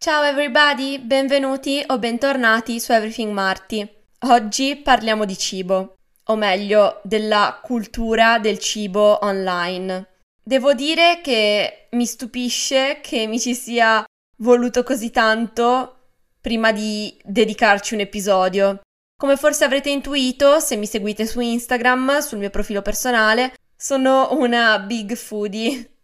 Ciao 0.00 0.22
everybody, 0.22 1.00
benvenuti 1.00 1.82
o 1.88 1.98
bentornati 1.98 2.78
su 2.78 2.92
Everything 2.92 3.32
Marty. 3.32 3.84
Oggi 4.28 4.76
parliamo 4.76 5.24
di 5.24 5.36
cibo, 5.36 5.96
o 6.26 6.36
meglio, 6.36 7.00
della 7.02 7.58
cultura 7.60 8.38
del 8.38 8.60
cibo 8.60 9.18
online. 9.24 10.06
Devo 10.40 10.72
dire 10.72 11.20
che 11.20 11.88
mi 11.90 12.06
stupisce 12.06 13.00
che 13.02 13.26
mi 13.26 13.40
ci 13.40 13.56
sia 13.56 14.04
voluto 14.36 14.84
così 14.84 15.10
tanto 15.10 16.10
prima 16.40 16.70
di 16.70 17.20
dedicarci 17.24 17.94
un 17.94 18.00
episodio. 18.00 18.78
Come 19.20 19.36
forse 19.36 19.64
avrete 19.64 19.90
intuito, 19.90 20.60
se 20.60 20.76
mi 20.76 20.86
seguite 20.86 21.26
su 21.26 21.40
Instagram, 21.40 22.20
sul 22.20 22.38
mio 22.38 22.50
profilo 22.50 22.82
personale, 22.82 23.52
sono 23.76 24.28
una 24.30 24.78
big 24.78 25.16
foodie. 25.16 25.97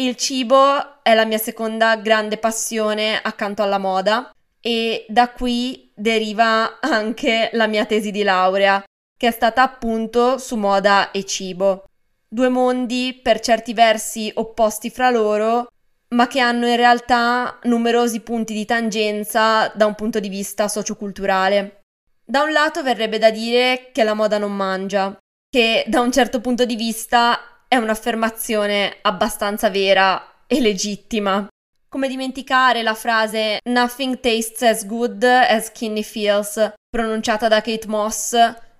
Il 0.00 0.14
cibo 0.14 1.02
è 1.02 1.12
la 1.12 1.24
mia 1.24 1.38
seconda 1.38 1.96
grande 1.96 2.38
passione 2.38 3.20
accanto 3.20 3.62
alla 3.62 3.78
moda 3.78 4.30
e 4.60 5.04
da 5.08 5.30
qui 5.30 5.90
deriva 5.92 6.78
anche 6.78 7.50
la 7.54 7.66
mia 7.66 7.84
tesi 7.84 8.12
di 8.12 8.22
laurea, 8.22 8.80
che 9.16 9.26
è 9.26 9.30
stata 9.32 9.62
appunto 9.62 10.38
su 10.38 10.54
moda 10.54 11.10
e 11.10 11.24
cibo. 11.24 11.86
Due 12.28 12.48
mondi 12.48 13.18
per 13.20 13.40
certi 13.40 13.74
versi 13.74 14.30
opposti 14.36 14.88
fra 14.88 15.10
loro, 15.10 15.66
ma 16.10 16.28
che 16.28 16.38
hanno 16.38 16.68
in 16.68 16.76
realtà 16.76 17.58
numerosi 17.64 18.20
punti 18.20 18.54
di 18.54 18.64
tangenza 18.64 19.66
da 19.74 19.86
un 19.86 19.96
punto 19.96 20.20
di 20.20 20.28
vista 20.28 20.68
socioculturale. 20.68 21.80
Da 22.24 22.42
un 22.42 22.52
lato 22.52 22.84
verrebbe 22.84 23.18
da 23.18 23.32
dire 23.32 23.90
che 23.92 24.04
la 24.04 24.14
moda 24.14 24.38
non 24.38 24.54
mangia, 24.54 25.18
che 25.50 25.82
da 25.88 26.00
un 26.02 26.12
certo 26.12 26.40
punto 26.40 26.64
di 26.64 26.76
vista 26.76 27.57
è 27.68 27.76
un'affermazione 27.76 28.96
abbastanza 29.02 29.68
vera 29.68 30.42
e 30.46 30.60
legittima. 30.60 31.46
Come 31.88 32.08
dimenticare 32.08 32.82
la 32.82 32.94
frase 32.94 33.60
Nothing 33.64 34.20
tastes 34.20 34.62
as 34.62 34.86
good 34.86 35.22
as 35.22 35.66
skinny 35.66 36.02
feels, 36.02 36.72
pronunciata 36.88 37.46
da 37.48 37.60
Kate 37.60 37.86
Moss, 37.86 38.34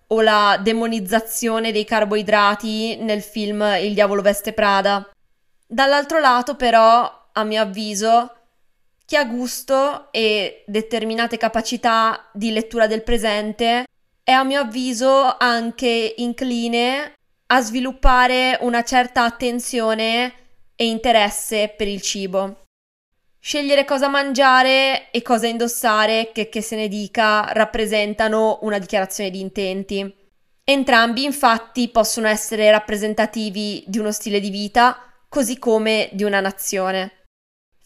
o 0.09 0.21
la 0.23 0.59
demonizzazione 0.63 1.71
dei 1.71 1.85
carboidrati 1.85 2.97
nel 2.97 3.23
film 3.23 3.63
Il 3.81 3.93
diavolo 3.93 4.23
veste 4.23 4.55
Prada. 4.55 5.09
Dall'altro 5.67 6.19
lato, 6.19 6.57
però, 6.57 7.29
a 7.33 7.45
mio 7.45 7.61
avviso, 7.61 8.35
chi 9.05 9.17
ha 9.17 9.25
gusto 9.25 10.09
e 10.13 10.65
determinate 10.67 11.37
capacità 11.37 12.29
di 12.33 12.53
lettura 12.53 12.87
del 12.87 13.03
presente 13.03 13.85
è 14.23 14.33
a 14.33 14.45
mio 14.45 14.61
avviso 14.61 15.37
anche 15.39 16.15
incline 16.19 17.15
a 17.51 17.61
sviluppare 17.63 18.59
una 18.61 18.83
certa 18.83 19.25
attenzione 19.25 20.33
e 20.75 20.87
interesse 20.87 21.73
per 21.77 21.89
il 21.89 22.01
cibo. 22.03 22.65
Scegliere 23.41 23.85
cosa 23.85 24.09
mangiare 24.09 25.11
e 25.11 25.23
cosa 25.23 25.47
indossare, 25.47 26.31
che, 26.33 26.49
che 26.49 26.61
se 26.61 26.77
ne 26.77 26.89
dica, 26.89 27.53
rappresentano 27.53 28.59
una 28.63 28.79
dichiarazione 28.79 29.31
di 29.31 29.41
intenti. 29.41 30.15
Entrambi 30.65 31.25
infatti 31.25 31.89
possono 31.89 32.27
essere 32.27 32.71
rappresentativi 32.71 33.85
di 33.87 33.99
uno 33.99 34.13
stile 34.13 34.41
di 34.41 34.51
vita, 34.51 34.99
così 35.29 35.59
come 35.59 36.11
di 36.13 36.25
una 36.25 36.41
nazione 36.41 37.18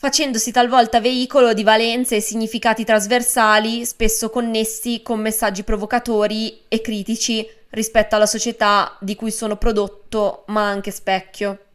facendosi 0.02 0.50
talvolta 0.50 1.00
veicolo 1.00 1.52
di 1.52 1.62
valenze 1.62 2.16
e 2.16 2.20
significati 2.20 2.84
trasversali, 2.84 3.86
spesso 3.86 4.30
connessi 4.30 5.00
con 5.00 5.20
messaggi 5.20 5.62
provocatori 5.62 6.62
e 6.66 6.80
critici 6.80 7.48
rispetto 7.70 8.16
alla 8.16 8.26
società 8.26 8.96
di 8.98 9.14
cui 9.14 9.30
sono 9.30 9.54
prodotto, 9.54 10.42
ma 10.48 10.66
anche 10.66 10.90
specchio. 10.90 11.66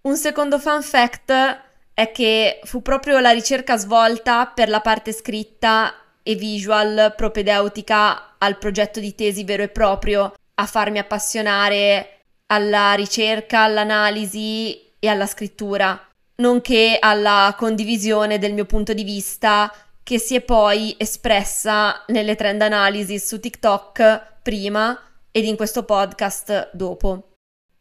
Un 0.00 0.16
secondo 0.16 0.58
fun 0.58 0.82
fact 0.82 1.30
è 1.92 2.10
che 2.10 2.60
fu 2.64 2.80
proprio 2.80 3.18
la 3.18 3.32
ricerca 3.32 3.76
svolta 3.76 4.46
per 4.46 4.70
la 4.70 4.80
parte 4.80 5.12
scritta 5.12 5.92
e 6.22 6.36
visual 6.36 7.12
propedeutica 7.14 8.36
al 8.38 8.56
progetto 8.56 8.98
di 8.98 9.14
tesi 9.14 9.44
vero 9.44 9.64
e 9.64 9.68
proprio 9.68 10.32
a 10.54 10.64
farmi 10.64 11.00
appassionare 11.00 12.20
alla 12.46 12.94
ricerca, 12.94 13.64
all'analisi 13.64 14.86
e 14.98 15.08
alla 15.08 15.26
scrittura, 15.26 16.07
nonché 16.40 16.96
alla 17.00 17.54
condivisione 17.56 18.38
del 18.38 18.52
mio 18.52 18.64
punto 18.64 18.92
di 18.92 19.04
vista 19.04 19.72
che 20.02 20.18
si 20.18 20.34
è 20.34 20.40
poi 20.40 20.94
espressa 20.96 22.04
nelle 22.08 22.34
trend 22.34 22.62
analysis 22.62 23.26
su 23.26 23.40
TikTok 23.40 24.40
prima 24.42 24.98
ed 25.30 25.44
in 25.44 25.56
questo 25.56 25.84
podcast 25.84 26.70
dopo. 26.72 27.32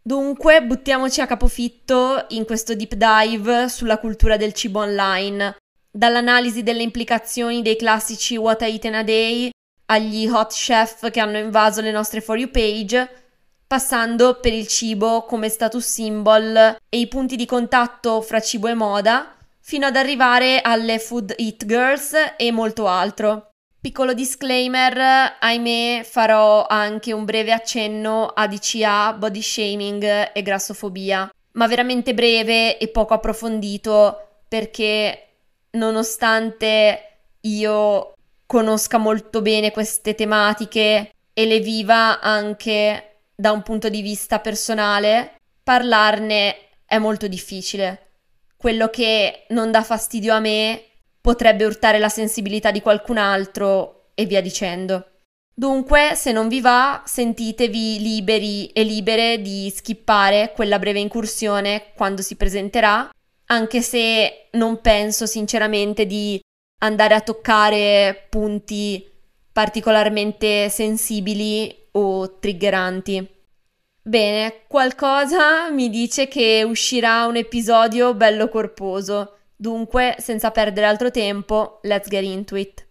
Dunque, 0.02 0.64
buttiamoci 0.64 1.22
a 1.22 1.28
capofitto 1.28 2.26
in 2.30 2.46
questo 2.46 2.76
deep 2.76 2.96
dive 2.96 3.70
sulla 3.70 3.98
cultura 3.98 4.38
del 4.38 4.54
cibo 4.54 4.80
online, 4.80 5.56
dall'analisi 5.92 6.64
delle 6.64 6.82
implicazioni 6.82 7.62
dei 7.62 7.76
classici 7.76 8.38
What 8.38 8.62
I 8.62 8.66
Eat 8.66 8.84
in 8.86 8.96
a 8.96 9.04
Day 9.04 9.50
agli 9.86 10.28
hot 10.28 10.54
chef 10.54 11.10
che 11.12 11.20
hanno 11.20 11.38
invaso 11.38 11.82
le 11.82 11.92
nostre 11.92 12.22
For 12.22 12.38
You 12.38 12.50
page, 12.50 13.27
passando 13.68 14.40
per 14.40 14.54
il 14.54 14.68
cibo 14.68 15.24
come 15.24 15.50
status 15.50 15.86
symbol 15.86 16.78
e 16.90 16.98
i 16.98 17.08
punti 17.08 17.36
di 17.36 17.46
contatto 17.46 18.22
fra 18.22 18.40
cibo 18.40 18.68
e 18.68 18.74
moda, 18.74 19.36
fino 19.60 19.86
ad 19.86 19.98
arrivare 19.98 20.62
alle 20.62 20.98
Food 20.98 21.36
Eat 21.38 21.66
Girls 21.66 22.14
e 22.38 22.52
molto 22.52 22.88
altro. 22.88 23.50
Piccolo 23.80 24.14
disclaimer, 24.14 25.38
ahimè 25.40 26.04
farò 26.04 26.66
anche 26.66 27.12
un 27.12 27.26
breve 27.26 27.52
accenno 27.52 28.28
a 28.28 28.48
DCA, 28.48 29.14
body 29.14 29.42
shaming 29.42 30.32
e 30.34 30.42
grassofobia, 30.42 31.30
ma 31.52 31.68
veramente 31.68 32.14
breve 32.14 32.78
e 32.78 32.88
poco 32.88 33.14
approfondito 33.14 34.40
perché 34.48 35.28
nonostante 35.72 37.02
io 37.42 38.14
conosca 38.46 38.98
molto 38.98 39.42
bene 39.42 39.72
queste 39.72 40.16
tematiche 40.16 41.12
e 41.34 41.46
le 41.46 41.60
viva 41.60 42.22
anche 42.22 43.17
da 43.40 43.52
un 43.52 43.62
punto 43.62 43.88
di 43.88 44.02
vista 44.02 44.40
personale, 44.40 45.36
parlarne 45.62 46.56
è 46.86 46.98
molto 46.98 47.28
difficile. 47.28 48.14
Quello 48.58 48.90
che 48.90 49.46
non 49.50 49.70
dà 49.70 49.84
fastidio 49.84 50.34
a 50.34 50.40
me 50.40 50.82
potrebbe 51.22 51.64
urtare 51.64 52.00
la 52.00 52.10
sensibilità 52.10 52.72
di 52.72 52.82
qualcun 52.82 53.18
altro 53.18 54.10
e 54.16 54.26
via 54.26 54.42
dicendo. 54.42 55.12
Dunque, 55.54 56.16
se 56.16 56.32
non 56.32 56.48
vi 56.48 56.62
va, 56.62 57.04
sentitevi 57.06 58.00
liberi 58.00 58.68
e 58.68 58.84
libere 58.84 59.40
di 59.42 59.72
skippare 59.76 60.52
quella 60.56 60.80
breve 60.80 61.00
incursione 61.00 61.92
quando 61.96 62.24
si 62.24 62.36
presenterà, 62.36 63.10
anche 63.48 63.82
se 63.82 64.50
non 64.54 64.82
penso 64.82 65.28
sinceramente 65.28 66.08
di 66.08 66.40
andare 66.80 67.14
a 67.14 67.22
toccare 67.22 68.28
punti 68.30 69.04
particolarmente 69.52 70.70
sensibili 70.70 71.87
o 71.98 72.38
triggeranti. 72.40 73.28
Bene, 74.02 74.62
qualcosa 74.68 75.70
mi 75.70 75.90
dice 75.90 76.28
che 76.28 76.64
uscirà 76.66 77.26
un 77.26 77.36
episodio 77.36 78.14
bello 78.14 78.48
corposo. 78.48 79.38
Dunque, 79.56 80.16
senza 80.20 80.52
perdere 80.52 80.86
altro 80.86 81.12
tempo, 81.12 81.80
let's 81.84 82.08
get 82.08 82.24
into 82.24 82.56
it. 82.56 82.87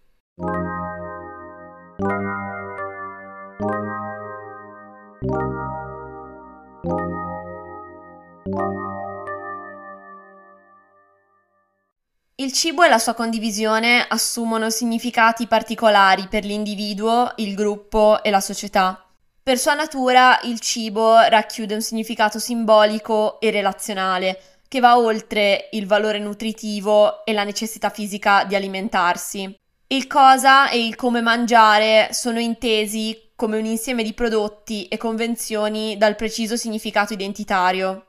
Il 12.46 12.52
cibo 12.52 12.84
e 12.84 12.88
la 12.88 12.98
sua 12.98 13.14
condivisione 13.14 14.06
assumono 14.08 14.70
significati 14.70 15.48
particolari 15.48 16.28
per 16.28 16.44
l'individuo, 16.44 17.32
il 17.38 17.56
gruppo 17.56 18.22
e 18.22 18.30
la 18.30 18.38
società. 18.38 19.04
Per 19.42 19.58
sua 19.58 19.74
natura 19.74 20.38
il 20.44 20.60
cibo 20.60 21.18
racchiude 21.18 21.74
un 21.74 21.80
significato 21.80 22.38
simbolico 22.38 23.40
e 23.40 23.50
relazionale, 23.50 24.60
che 24.68 24.78
va 24.78 24.96
oltre 24.96 25.70
il 25.72 25.88
valore 25.88 26.20
nutritivo 26.20 27.24
e 27.24 27.32
la 27.32 27.42
necessità 27.42 27.90
fisica 27.90 28.44
di 28.44 28.54
alimentarsi. 28.54 29.52
Il 29.88 30.06
cosa 30.06 30.70
e 30.70 30.86
il 30.86 30.94
come 30.94 31.22
mangiare 31.22 32.10
sono 32.12 32.38
intesi 32.38 33.32
come 33.34 33.58
un 33.58 33.64
insieme 33.64 34.04
di 34.04 34.12
prodotti 34.12 34.86
e 34.86 34.96
convenzioni 34.98 35.96
dal 35.96 36.14
preciso 36.14 36.54
significato 36.54 37.12
identitario. 37.12 38.04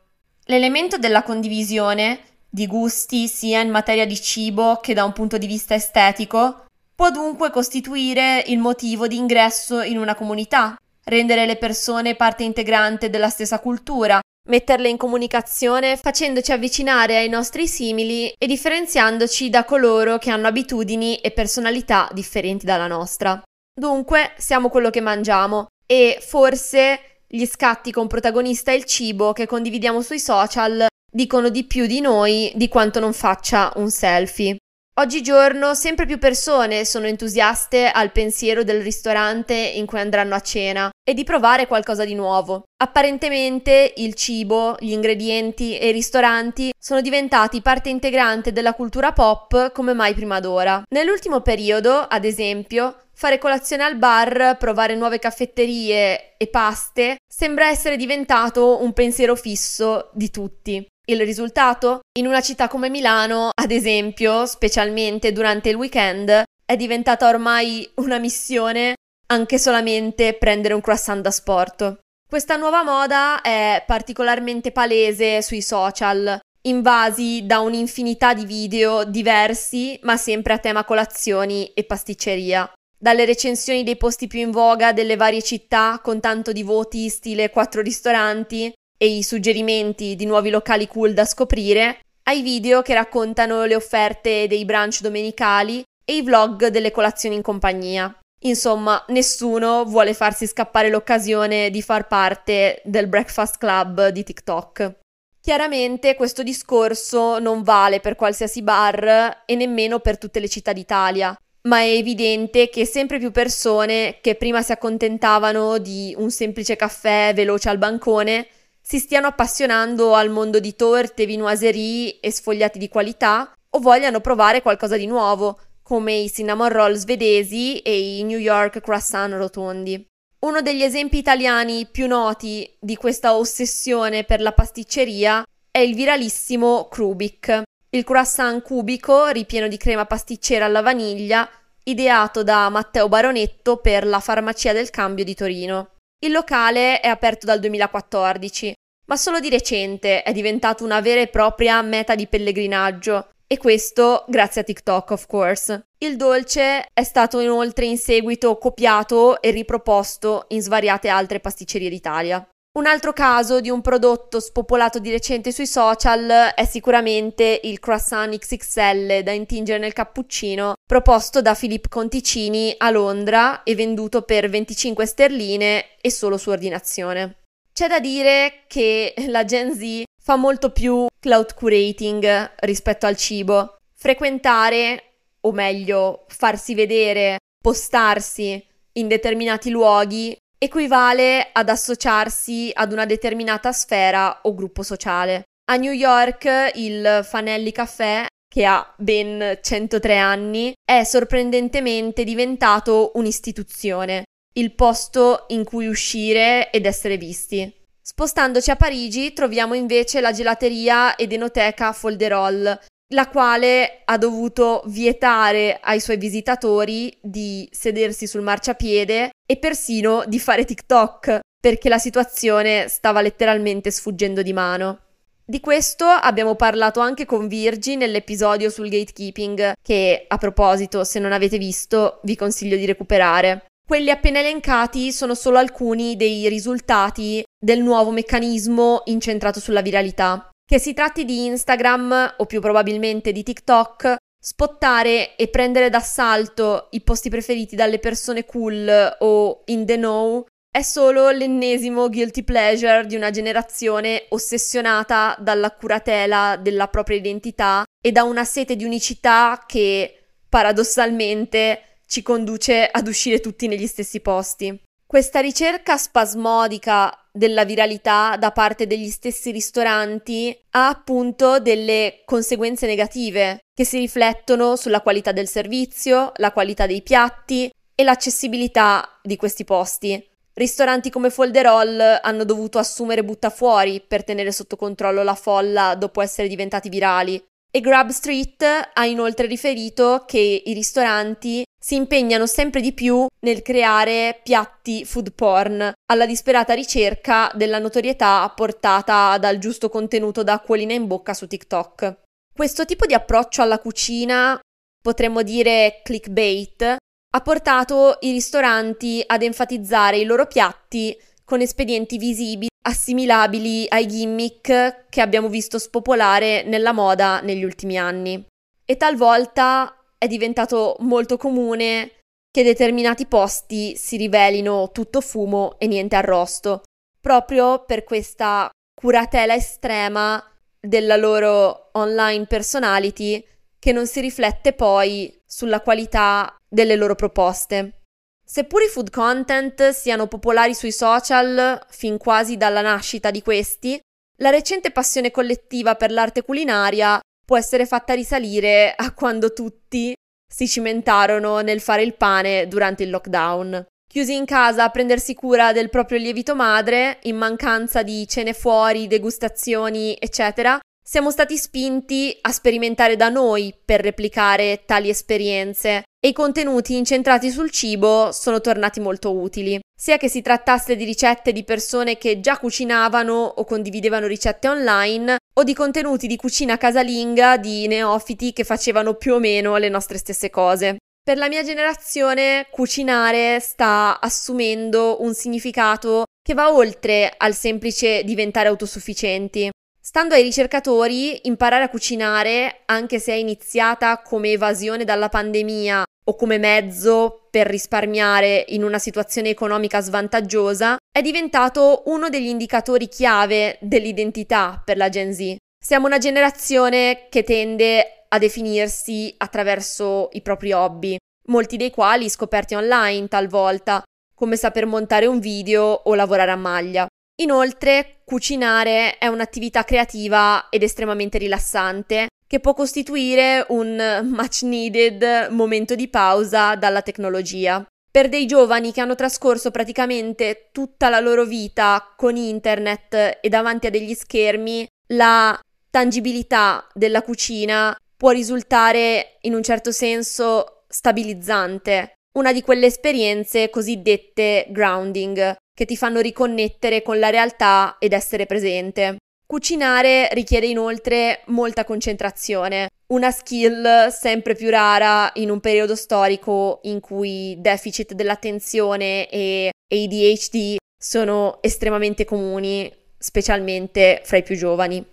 L'elemento 0.45 0.99
della 0.99 1.23
condivisione, 1.23 2.19
di 2.49 2.67
gusti 2.67 3.27
sia 3.27 3.61
in 3.61 3.69
materia 3.69 4.05
di 4.05 4.19
cibo 4.19 4.79
che 4.81 4.93
da 4.93 5.03
un 5.03 5.13
punto 5.13 5.37
di 5.37 5.47
vista 5.47 5.75
estetico, 5.75 6.65
può 6.95 7.11
dunque 7.11 7.51
costituire 7.51 8.43
il 8.47 8.57
motivo 8.57 9.07
di 9.07 9.17
ingresso 9.17 9.81
in 9.81 9.97
una 9.97 10.15
comunità, 10.15 10.75
rendere 11.03 11.45
le 11.45 11.57
persone 11.57 12.15
parte 12.15 12.43
integrante 12.43 13.09
della 13.09 13.29
stessa 13.29 13.59
cultura, 13.59 14.19
metterle 14.49 14.89
in 14.89 14.97
comunicazione 14.97 15.97
facendoci 15.97 16.51
avvicinare 16.51 17.17
ai 17.17 17.29
nostri 17.29 17.67
simili 17.67 18.33
e 18.37 18.47
differenziandoci 18.47 19.49
da 19.49 19.63
coloro 19.65 20.17
che 20.17 20.31
hanno 20.31 20.47
abitudini 20.47 21.17
e 21.17 21.31
personalità 21.31 22.09
differenti 22.13 22.65
dalla 22.65 22.87
nostra. 22.87 23.41
Dunque, 23.73 24.33
siamo 24.37 24.69
quello 24.69 24.89
che 24.89 25.01
mangiamo 25.01 25.67
e 25.85 26.17
forse 26.19 27.21
gli 27.27 27.45
scatti 27.45 27.91
con 27.91 28.07
protagonista 28.07 28.71
il 28.71 28.85
cibo 28.85 29.33
che 29.33 29.45
condividiamo 29.45 30.01
sui 30.01 30.19
social 30.19 30.87
dicono 31.17 31.49
di 31.49 31.63
più 31.63 31.87
di 31.87 31.99
noi 31.99 32.51
di 32.53 32.67
quanto 32.67 32.99
non 32.99 33.11
faccia 33.11 33.73
un 33.77 33.89
selfie. 33.89 34.57
Oggigiorno 34.99 35.73
sempre 35.73 36.05
più 36.05 36.19
persone 36.19 36.85
sono 36.85 37.07
entusiaste 37.07 37.89
al 37.89 38.11
pensiero 38.11 38.63
del 38.63 38.81
ristorante 38.81 39.55
in 39.55 39.87
cui 39.87 39.99
andranno 39.99 40.35
a 40.35 40.39
cena 40.41 40.91
e 41.03 41.15
di 41.15 41.23
provare 41.23 41.65
qualcosa 41.65 42.05
di 42.05 42.13
nuovo. 42.13 42.65
Apparentemente 42.83 43.93
il 43.97 44.13
cibo, 44.13 44.75
gli 44.79 44.91
ingredienti 44.91 45.77
e 45.77 45.89
i 45.89 45.91
ristoranti 45.91 46.71
sono 46.77 47.01
diventati 47.01 47.61
parte 47.61 47.89
integrante 47.89 48.51
della 48.51 48.73
cultura 48.73 49.11
pop 49.11 49.71
come 49.71 49.93
mai 49.93 50.13
prima 50.13 50.39
d'ora. 50.39 50.83
Nell'ultimo 50.89 51.41
periodo, 51.41 51.97
ad 51.97 52.25
esempio, 52.25 52.95
fare 53.11 53.39
colazione 53.39 53.83
al 53.83 53.97
bar, 53.97 54.57
provare 54.59 54.95
nuove 54.95 55.17
caffetterie 55.17 56.37
e 56.37 56.47
paste 56.47 57.17
sembra 57.27 57.69
essere 57.69 57.97
diventato 57.97 58.83
un 58.83 58.93
pensiero 58.93 59.35
fisso 59.35 60.11
di 60.13 60.29
tutti. 60.29 60.87
Il 61.09 61.21
risultato? 61.21 62.01
In 62.19 62.27
una 62.27 62.41
città 62.41 62.67
come 62.67 62.89
Milano, 62.89 63.51
ad 63.53 63.71
esempio, 63.71 64.45
specialmente 64.45 65.31
durante 65.31 65.69
il 65.69 65.75
weekend, 65.75 66.43
è 66.65 66.75
diventata 66.75 67.29
ormai 67.29 67.89
una 67.95 68.17
missione 68.17 68.95
anche 69.27 69.57
solamente 69.57 70.33
prendere 70.33 70.73
un 70.73 70.81
croissant 70.81 71.21
da 71.21 71.31
sport. 71.31 71.99
Questa 72.29 72.57
nuova 72.57 72.83
moda 72.83 73.39
è 73.39 73.85
particolarmente 73.87 74.73
palese 74.73 75.41
sui 75.41 75.61
social, 75.61 76.37
invasi 76.63 77.45
da 77.45 77.61
un'infinità 77.61 78.33
di 78.33 78.43
video 78.43 79.05
diversi, 79.05 79.97
ma 80.03 80.17
sempre 80.17 80.51
a 80.51 80.57
tema 80.57 80.83
colazioni 80.83 81.67
e 81.67 81.85
pasticceria. 81.85 82.69
Dalle 82.99 83.23
recensioni 83.23 83.83
dei 83.83 83.95
posti 83.95 84.27
più 84.27 84.41
in 84.41 84.51
voga 84.51 84.91
delle 84.91 85.15
varie 85.15 85.41
città 85.41 86.01
con 86.03 86.19
tanto 86.19 86.51
di 86.51 86.63
voti 86.63 87.07
stile 87.07 87.49
4 87.49 87.81
ristoranti, 87.81 88.73
e 88.97 89.07
i 89.07 89.23
suggerimenti 89.23 90.15
di 90.15 90.25
nuovi 90.25 90.49
locali 90.49 90.87
cool 90.87 91.13
da 91.13 91.25
scoprire, 91.25 91.99
ai 92.23 92.41
video 92.41 92.81
che 92.81 92.93
raccontano 92.93 93.63
le 93.65 93.75
offerte 93.75 94.47
dei 94.47 94.65
brunch 94.65 95.01
domenicali 95.01 95.83
e 96.03 96.15
i 96.15 96.21
vlog 96.21 96.67
delle 96.67 96.91
colazioni 96.91 97.35
in 97.35 97.41
compagnia. 97.41 98.13
Insomma, 98.41 99.03
nessuno 99.09 99.83
vuole 99.85 100.13
farsi 100.13 100.45
scappare 100.45 100.89
l'occasione 100.89 101.69
di 101.69 101.81
far 101.81 102.07
parte 102.07 102.81
del 102.83 103.07
breakfast 103.07 103.57
club 103.57 104.09
di 104.09 104.23
TikTok. 104.23 104.95
Chiaramente 105.41 106.15
questo 106.15 106.43
discorso 106.43 107.39
non 107.39 107.63
vale 107.63 107.99
per 107.99 108.15
qualsiasi 108.15 108.61
bar 108.61 109.43
e 109.45 109.55
nemmeno 109.55 109.99
per 109.99 110.17
tutte 110.17 110.39
le 110.39 110.49
città 110.49 110.73
d'Italia, 110.73 111.35
ma 111.67 111.79
è 111.79 111.87
evidente 111.87 112.69
che 112.69 112.85
sempre 112.85 113.17
più 113.17 113.31
persone 113.31 114.17
che 114.21 114.35
prima 114.35 114.61
si 114.61 114.71
accontentavano 114.71 115.77
di 115.77 116.13
un 116.17 116.29
semplice 116.29 116.75
caffè 116.75 117.31
veloce 117.33 117.69
al 117.69 117.77
bancone 117.77 118.47
si 118.87 118.99
stiano 118.99 119.27
appassionando 119.27 120.13
al 120.13 120.29
mondo 120.29 120.61
di 120.61 120.73
torte, 120.73 121.25
vinoiserie 121.25 122.21
e 122.21 122.31
sfogliati 122.31 122.79
di 122.79 122.87
qualità 122.87 123.51
o 123.71 123.79
vogliano 123.79 124.21
provare 124.21 124.61
qualcosa 124.61 124.95
di 124.95 125.05
nuovo, 125.05 125.59
come 125.83 126.13
i 126.13 126.31
cinnamon 126.31 126.69
roll 126.69 126.93
svedesi 126.93 127.79
e 127.79 128.19
i 128.19 128.23
New 128.23 128.39
York 128.39 128.79
croissant 128.79 129.33
rotondi. 129.33 130.05
Uno 130.39 130.61
degli 130.61 130.83
esempi 130.83 131.17
italiani 131.17 131.85
più 131.85 132.07
noti 132.07 132.77
di 132.79 132.95
questa 132.95 133.35
ossessione 133.35 134.23
per 134.23 134.39
la 134.39 134.53
pasticceria 134.53 135.43
è 135.69 135.79
il 135.79 135.93
viralissimo 135.93 136.87
Krubik, 136.89 137.63
il 137.89 138.03
croissant 138.05 138.63
cubico 138.63 139.27
ripieno 139.27 139.67
di 139.67 139.75
crema 139.75 140.05
pasticcera 140.05 140.63
alla 140.63 140.81
vaniglia, 140.81 141.49
ideato 141.83 142.41
da 142.41 142.69
Matteo 142.69 143.09
Baronetto 143.09 143.81
per 143.81 144.07
la 144.07 144.21
Farmacia 144.21 144.71
del 144.71 144.89
Cambio 144.91 145.25
di 145.25 145.35
Torino. 145.35 145.89
Il 146.19 146.31
locale 146.31 146.99
è 146.99 147.07
aperto 147.09 147.45
dal 147.45 147.59
2014, 147.59 148.73
ma 149.07 149.17
solo 149.17 149.39
di 149.39 149.49
recente 149.49 150.23
è 150.23 150.31
diventato 150.31 150.83
una 150.83 151.01
vera 151.01 151.21
e 151.21 151.27
propria 151.27 151.81
meta 151.81 152.15
di 152.15 152.27
pellegrinaggio, 152.27 153.29
e 153.47 153.57
questo 153.57 154.25
grazie 154.27 154.61
a 154.61 154.63
TikTok, 154.65 155.11
of 155.11 155.25
course. 155.25 155.87
Il 155.99 156.17
dolce 156.17 156.85
è 156.93 157.03
stato 157.03 157.39
inoltre 157.39 157.85
in 157.85 157.97
seguito 157.97 158.57
copiato 158.57 159.41
e 159.41 159.51
riproposto 159.51 160.45
in 160.49 160.61
svariate 160.61 161.07
altre 161.07 161.39
pasticcerie 161.39 161.89
d'Italia. 161.89 162.45
Un 162.77 162.85
altro 162.85 163.11
caso 163.13 163.59
di 163.59 163.71
un 163.71 163.81
prodotto 163.81 164.39
spopolato 164.39 164.99
di 164.99 165.09
recente 165.09 165.51
sui 165.51 165.65
social 165.65 166.51
è 166.53 166.65
sicuramente 166.65 167.61
il 167.63 167.79
croissant 167.79 168.37
XXL 168.37 169.23
da 169.23 169.31
intingere 169.31 169.79
nel 169.79 169.93
cappuccino 169.93 170.75
proposto 170.85 171.41
da 171.41 171.55
Filippo 171.55 171.87
Conticini 171.89 172.75
a 172.77 172.91
Londra 172.91 173.63
e 173.63 173.73
venduto 173.73 174.21
per 174.21 174.47
25 174.47 175.05
sterline 175.07 175.85
e 175.99 176.11
solo 176.11 176.37
su 176.37 176.51
ordinazione. 176.51 177.46
C'è 177.77 177.87
da 177.87 177.99
dire 177.99 178.63
che 178.65 179.13
la 179.29 179.45
Gen 179.45 179.75
Z 179.75 180.01
fa 180.19 180.35
molto 180.35 180.71
più 180.71 181.05
cloud 181.19 181.53
curating 181.53 182.53
rispetto 182.61 183.05
al 183.05 183.15
cibo. 183.15 183.75
Frequentare, 183.93 185.19
o 185.41 185.51
meglio, 185.51 186.25
farsi 186.29 186.73
vedere, 186.73 187.37
postarsi 187.61 188.65
in 188.93 189.07
determinati 189.07 189.69
luoghi 189.69 190.35
equivale 190.57 191.49
ad 191.53 191.69
associarsi 191.69 192.71
ad 192.73 192.93
una 192.93 193.05
determinata 193.05 193.71
sfera 193.71 194.39
o 194.41 194.55
gruppo 194.55 194.81
sociale. 194.81 195.43
A 195.69 195.75
New 195.75 195.91
York 195.91 196.71
il 196.77 197.19
Fanelli 197.23 197.71
Café, 197.71 198.25
che 198.51 198.65
ha 198.65 198.91
ben 198.97 199.59
103 199.61 200.17
anni, 200.17 200.73
è 200.83 201.03
sorprendentemente 201.03 202.23
diventato 202.23 203.11
un'istituzione, 203.13 204.23
il 204.57 204.73
posto 204.73 205.45
in 205.49 205.63
cui 205.63 205.87
uscire 205.87 206.69
ed 206.71 206.85
essere 206.85 207.17
visti. 207.17 207.71
Spostandoci 208.01 208.71
a 208.71 208.75
Parigi 208.75 209.33
troviamo 209.33 209.73
invece 209.73 210.21
la 210.21 210.31
gelateria 210.31 211.15
ed 211.15 211.31
enoteca 211.31 211.91
Folderol, 211.91 212.79
la 213.13 213.27
quale 213.27 214.01
ha 214.05 214.17
dovuto 214.17 214.83
vietare 214.87 215.79
ai 215.81 215.99
suoi 215.99 216.17
visitatori 216.17 217.15
di 217.21 217.67
sedersi 217.71 218.27
sul 218.27 218.41
marciapiede 218.41 219.29
e 219.45 219.57
persino 219.57 220.23
di 220.25 220.39
fare 220.39 220.65
TikTok, 220.65 221.39
perché 221.59 221.89
la 221.89 221.99
situazione 221.99 222.87
stava 222.87 223.21
letteralmente 223.21 223.91
sfuggendo 223.91 224.41
di 224.41 224.53
mano. 224.53 225.01
Di 225.45 225.61
questo 225.61 226.05
abbiamo 226.05 226.55
parlato 226.55 226.99
anche 226.99 227.25
con 227.25 227.47
Virgi 227.47 227.95
nell'episodio 227.95 228.69
sul 228.69 228.89
gatekeeping, 228.89 229.73
che 229.81 230.25
a 230.27 230.37
proposito, 230.37 231.05
se 231.05 231.19
non 231.19 231.31
avete 231.31 231.57
visto, 231.57 232.19
vi 232.23 232.35
consiglio 232.35 232.75
di 232.75 232.85
recuperare. 232.85 233.66
Quelli 233.87 234.09
appena 234.09 234.39
elencati 234.39 235.13
sono 235.13 235.33
solo 235.33 235.59
alcuni 235.59 236.17
dei 236.17 236.49
risultati 236.49 237.41
del 237.57 237.81
nuovo 237.81 238.11
meccanismo 238.11 239.03
incentrato 239.05 239.61
sulla 239.61 239.81
viralità. 239.81 240.49
Che 240.69 240.77
si 240.77 240.93
tratti 240.93 241.23
di 241.23 241.45
Instagram 241.45 242.33
o 242.35 242.45
più 242.45 242.59
probabilmente 242.59 243.31
di 243.31 243.43
TikTok, 243.43 244.17
spottare 244.37 245.37
e 245.37 245.47
prendere 245.47 245.89
d'assalto 245.89 246.89
i 246.91 247.01
posti 247.01 247.29
preferiti 247.29 247.77
dalle 247.77 247.99
persone 247.99 248.43
cool 248.43 249.15
o 249.19 249.61
in 249.67 249.85
the 249.85 249.95
know 249.95 250.43
è 250.69 250.81
solo 250.81 251.29
l'ennesimo 251.29 252.09
guilty 252.09 252.43
pleasure 252.43 253.05
di 253.05 253.15
una 253.15 253.29
generazione 253.29 254.25
ossessionata 254.27 255.37
dalla 255.39 255.71
curatela 255.71 256.59
della 256.61 256.89
propria 256.89 257.15
identità 257.15 257.85
e 258.05 258.11
da 258.11 258.23
una 258.23 258.43
sete 258.43 258.75
di 258.75 258.83
unicità 258.83 259.63
che 259.65 260.31
paradossalmente 260.49 261.86
ci 262.07 262.21
conduce 262.21 262.87
ad 262.89 263.07
uscire 263.07 263.39
tutti 263.39 263.67
negli 263.67 263.87
stessi 263.87 264.21
posti. 264.21 264.81
Questa 265.05 265.39
ricerca 265.39 265.95
spasmodica 265.95 267.15
della 267.31 267.63
viralità 267.63 268.35
da 268.37 268.51
parte 268.51 268.87
degli 268.87 269.09
stessi 269.09 269.51
ristoranti 269.51 270.57
ha 270.71 270.89
appunto 270.89 271.59
delle 271.59 272.23
conseguenze 272.25 272.87
negative 272.87 273.59
che 273.73 273.85
si 273.85 273.99
riflettono 273.99 274.75
sulla 274.75 275.01
qualità 275.01 275.31
del 275.31 275.47
servizio, 275.47 276.31
la 276.37 276.51
qualità 276.51 276.85
dei 276.85 277.03
piatti 277.03 277.71
e 277.95 278.03
l'accessibilità 278.03 279.19
di 279.21 279.37
questi 279.37 279.63
posti. 279.63 280.21
Ristoranti 280.53 281.09
come 281.09 281.29
Folderol 281.29 282.19
hanno 282.21 282.43
dovuto 282.43 282.79
assumere 282.79 283.23
buttafuori 283.23 284.01
per 284.01 284.23
tenere 284.23 284.51
sotto 284.51 284.75
controllo 284.75 285.23
la 285.23 285.35
folla 285.35 285.95
dopo 285.95 286.19
essere 286.19 286.47
diventati 286.47 286.89
virali. 286.89 287.41
E 287.69 287.79
Grub 287.79 288.09
Street 288.09 288.63
ha 288.93 289.05
inoltre 289.05 289.45
riferito 289.45 290.23
che 290.25 290.63
i 290.65 290.73
ristoranti 290.73 291.63
si 291.87 291.95
impegnano 291.95 292.45
sempre 292.47 292.81
di 292.81 292.91
più 292.91 293.25
nel 293.43 293.61
creare 293.61 294.41
piatti 294.43 295.05
food 295.05 295.31
porn, 295.31 295.93
alla 296.11 296.25
disperata 296.25 296.73
ricerca 296.73 297.49
della 297.55 297.79
notorietà 297.79 298.51
portata 298.53 299.37
dal 299.37 299.57
giusto 299.57 299.87
contenuto 299.87 300.43
da 300.43 300.51
acquolina 300.51 300.91
in 300.91 301.07
bocca 301.07 301.33
su 301.33 301.47
TikTok. 301.47 302.23
Questo 302.53 302.83
tipo 302.83 303.05
di 303.05 303.13
approccio 303.13 303.61
alla 303.61 303.79
cucina, 303.79 304.59
potremmo 305.01 305.43
dire 305.43 306.01
clickbait, 306.03 306.81
ha 306.83 307.41
portato 307.41 308.17
i 308.19 308.31
ristoranti 308.31 309.23
ad 309.25 309.41
enfatizzare 309.41 310.17
i 310.17 310.25
loro 310.25 310.45
piatti 310.45 311.17
con 311.45 311.61
espedienti 311.61 312.17
visibili 312.17 312.67
assimilabili 312.85 313.85
ai 313.87 314.07
gimmick 314.07 315.05
che 315.07 315.21
abbiamo 315.21 315.47
visto 315.47 315.79
spopolare 315.79 316.63
nella 316.63 316.91
moda 316.91 317.39
negli 317.39 317.63
ultimi 317.63 317.97
anni. 317.97 318.45
E 318.83 318.97
talvolta 318.97 319.97
è 320.17 320.27
diventato 320.27 320.95
molto 320.99 321.37
comune 321.37 322.11
che 322.51 322.63
determinati 322.63 323.27
posti 323.27 323.95
si 323.95 324.17
rivelino 324.17 324.91
tutto 324.91 325.21
fumo 325.21 325.75
e 325.77 325.87
niente 325.87 326.15
arrosto, 326.15 326.83
proprio 327.21 327.83
per 327.85 328.03
questa 328.03 328.69
curatela 328.99 329.53
estrema 329.53 330.43
della 330.79 331.17
loro 331.17 331.89
online 331.93 332.45
personality 332.45 333.45
che 333.77 333.91
non 333.91 334.07
si 334.07 334.21
riflette 334.21 334.73
poi 334.73 335.39
sulla 335.45 335.81
qualità 335.81 336.55
delle 336.67 336.95
loro 336.95 337.15
proposte. 337.15 338.01
Seppur 338.43 338.81
i 338.81 338.87
food 338.87 339.09
content 339.09 339.89
siano 339.89 340.27
popolari 340.27 340.73
sui 340.73 340.91
social 340.91 341.85
fin 341.89 342.17
quasi 342.17 342.57
dalla 342.57 342.81
nascita 342.81 343.29
di 343.29 343.41
questi, 343.41 343.99
la 344.37 344.49
recente 344.49 344.91
passione 344.91 345.31
collettiva 345.31 345.95
per 345.95 346.11
l'arte 346.11 346.43
culinaria 346.43 347.19
può 347.47 347.57
essere 347.57 347.85
fatta 347.85 348.13
risalire 348.13 348.93
a 348.93 349.13
quando 349.13 349.53
tutti 349.53 350.13
si 350.45 350.67
cimentarono 350.67 351.61
nel 351.61 351.79
fare 351.79 352.03
il 352.03 352.13
pane 352.15 352.67
durante 352.67 353.03
il 353.03 353.09
lockdown. 353.09 353.85
Chiusi 354.05 354.35
in 354.35 354.43
casa 354.43 354.83
a 354.83 354.89
prendersi 354.89 355.33
cura 355.33 355.71
del 355.71 355.89
proprio 355.89 356.17
lievito 356.17 356.55
madre, 356.55 357.19
in 357.23 357.37
mancanza 357.37 358.03
di 358.03 358.27
cene 358.27 358.51
fuori, 358.51 359.07
degustazioni, 359.07 360.17
eccetera, 360.19 360.77
siamo 361.09 361.31
stati 361.31 361.55
spinti 361.55 362.37
a 362.41 362.51
sperimentare 362.51 363.15
da 363.15 363.29
noi 363.29 363.73
per 363.85 364.01
replicare 364.01 364.83
tali 364.85 365.07
esperienze 365.07 366.03
e 366.19 366.27
i 366.27 366.33
contenuti 366.33 366.97
incentrati 366.97 367.49
sul 367.49 367.71
cibo 367.71 368.33
sono 368.33 368.59
tornati 368.59 368.99
molto 368.99 369.33
utili, 369.33 369.79
sia 369.97 370.17
che 370.17 370.27
si 370.27 370.41
trattasse 370.41 370.97
di 370.97 371.05
ricette 371.05 371.53
di 371.53 371.63
persone 371.63 372.17
che 372.17 372.41
già 372.41 372.57
cucinavano 372.57 373.33
o 373.33 373.63
condividevano 373.63 374.27
ricette 374.27 374.67
online 374.67 375.37
o 375.57 375.63
di 375.63 375.73
contenuti 375.73 376.27
di 376.27 376.35
cucina 376.35 376.75
casalinga 376.75 377.55
di 377.55 377.87
neofiti 377.87 378.51
che 378.51 378.65
facevano 378.65 379.13
più 379.13 379.35
o 379.35 379.39
meno 379.39 379.77
le 379.77 379.87
nostre 379.87 380.17
stesse 380.17 380.49
cose. 380.49 380.97
Per 381.23 381.37
la 381.37 381.47
mia 381.47 381.63
generazione 381.63 382.67
cucinare 382.69 383.61
sta 383.61 384.19
assumendo 384.19 385.21
un 385.21 385.33
significato 385.33 386.25
che 386.41 386.53
va 386.53 386.73
oltre 386.73 387.33
al 387.37 387.53
semplice 387.53 388.25
diventare 388.25 388.67
autosufficienti. 388.67 389.69
Stando 390.09 390.35
ai 390.35 390.41
ricercatori, 390.41 391.47
imparare 391.49 391.83
a 391.83 391.89
cucinare, 391.89 392.83
anche 392.85 393.19
se 393.19 393.33
è 393.33 393.35
iniziata 393.35 394.21
come 394.21 394.51
evasione 394.51 395.03
dalla 395.03 395.27
pandemia 395.27 396.05
o 396.23 396.35
come 396.37 396.57
mezzo 396.57 397.49
per 397.51 397.67
risparmiare 397.67 398.63
in 398.69 398.85
una 398.85 398.99
situazione 398.99 399.49
economica 399.49 399.99
svantaggiosa, 399.99 400.95
è 401.11 401.21
diventato 401.21 402.03
uno 402.05 402.29
degli 402.29 402.47
indicatori 402.47 403.09
chiave 403.09 403.79
dell'identità 403.81 404.81
per 404.81 404.95
la 404.95 405.09
Gen 405.09 405.33
Z. 405.33 405.57
Siamo 405.77 406.05
una 406.05 406.19
generazione 406.19 407.27
che 407.29 407.43
tende 407.43 408.27
a 408.29 408.37
definirsi 408.37 409.35
attraverso 409.35 410.29
i 410.31 410.41
propri 410.41 410.71
hobby, 410.71 411.17
molti 411.47 411.75
dei 411.75 411.91
quali 411.91 412.29
scoperti 412.29 412.75
online 412.75 413.27
talvolta, 413.27 414.01
come 414.33 414.55
saper 414.55 414.85
montare 414.85 415.25
un 415.25 415.39
video 415.39 415.83
o 415.83 416.15
lavorare 416.15 416.51
a 416.51 416.55
maglia. 416.55 417.07
Inoltre, 417.39 418.21
cucinare 418.25 419.17
è 419.19 419.27
un'attività 419.27 419.83
creativa 419.83 420.69
ed 420.69 420.81
estremamente 420.81 421.37
rilassante 421.37 422.29
che 422.47 422.59
può 422.59 422.73
costituire 422.73 423.65
un 423.69 424.27
much 424.31 424.63
needed 424.63 425.49
momento 425.51 425.93
di 425.95 426.07
pausa 426.07 426.75
dalla 426.75 427.01
tecnologia. 427.01 427.85
Per 428.09 428.29
dei 428.29 428.47
giovani 428.47 428.91
che 428.91 429.01
hanno 429.01 429.15
trascorso 429.15 429.69
praticamente 429.69 430.69
tutta 430.71 431.09
la 431.09 431.19
loro 431.19 431.45
vita 431.45 432.13
con 432.15 432.35
internet 432.35 433.39
e 433.41 433.49
davanti 433.49 433.85
a 433.87 433.89
degli 433.91 434.15
schermi, 434.15 434.87
la 435.11 435.59
tangibilità 435.91 436.87
della 436.93 437.21
cucina 437.21 437.95
può 438.15 438.31
risultare 438.31 439.37
in 439.41 439.53
un 439.53 439.61
certo 439.61 439.91
senso 439.91 440.85
stabilizzante, 440.87 442.13
una 442.37 442.51
di 442.51 442.63
quelle 442.63 442.87
esperienze 442.87 443.69
cosiddette 443.69 444.65
grounding, 444.69 445.55
che 445.77 445.85
ti 445.85 445.95
fanno 445.95 446.21
riconnettere 446.21 447.03
con 447.03 447.19
la 447.19 447.29
realtà 447.29 447.97
ed 447.99 448.11
essere 448.11 448.47
presente. 448.47 449.17
Cucinare 449.45 450.27
richiede 450.31 450.65
inoltre 450.65 451.41
molta 451.47 451.85
concentrazione, 451.85 452.89
una 453.13 453.29
skill 453.29 454.07
sempre 454.07 454.55
più 454.55 454.71
rara 454.71 455.29
in 455.35 455.51
un 455.51 455.59
periodo 455.59 455.95
storico 455.95 456.79
in 456.83 456.99
cui 456.99 457.55
deficit 457.59 458.13
dell'attenzione 458.13 459.29
e 459.29 459.69
ADHD 459.87 460.77
sono 460.99 461.59
estremamente 461.61 462.25
comuni, 462.25 462.91
specialmente 463.15 464.21
fra 464.23 464.37
i 464.37 464.43
più 464.43 464.55
giovani. 464.55 465.05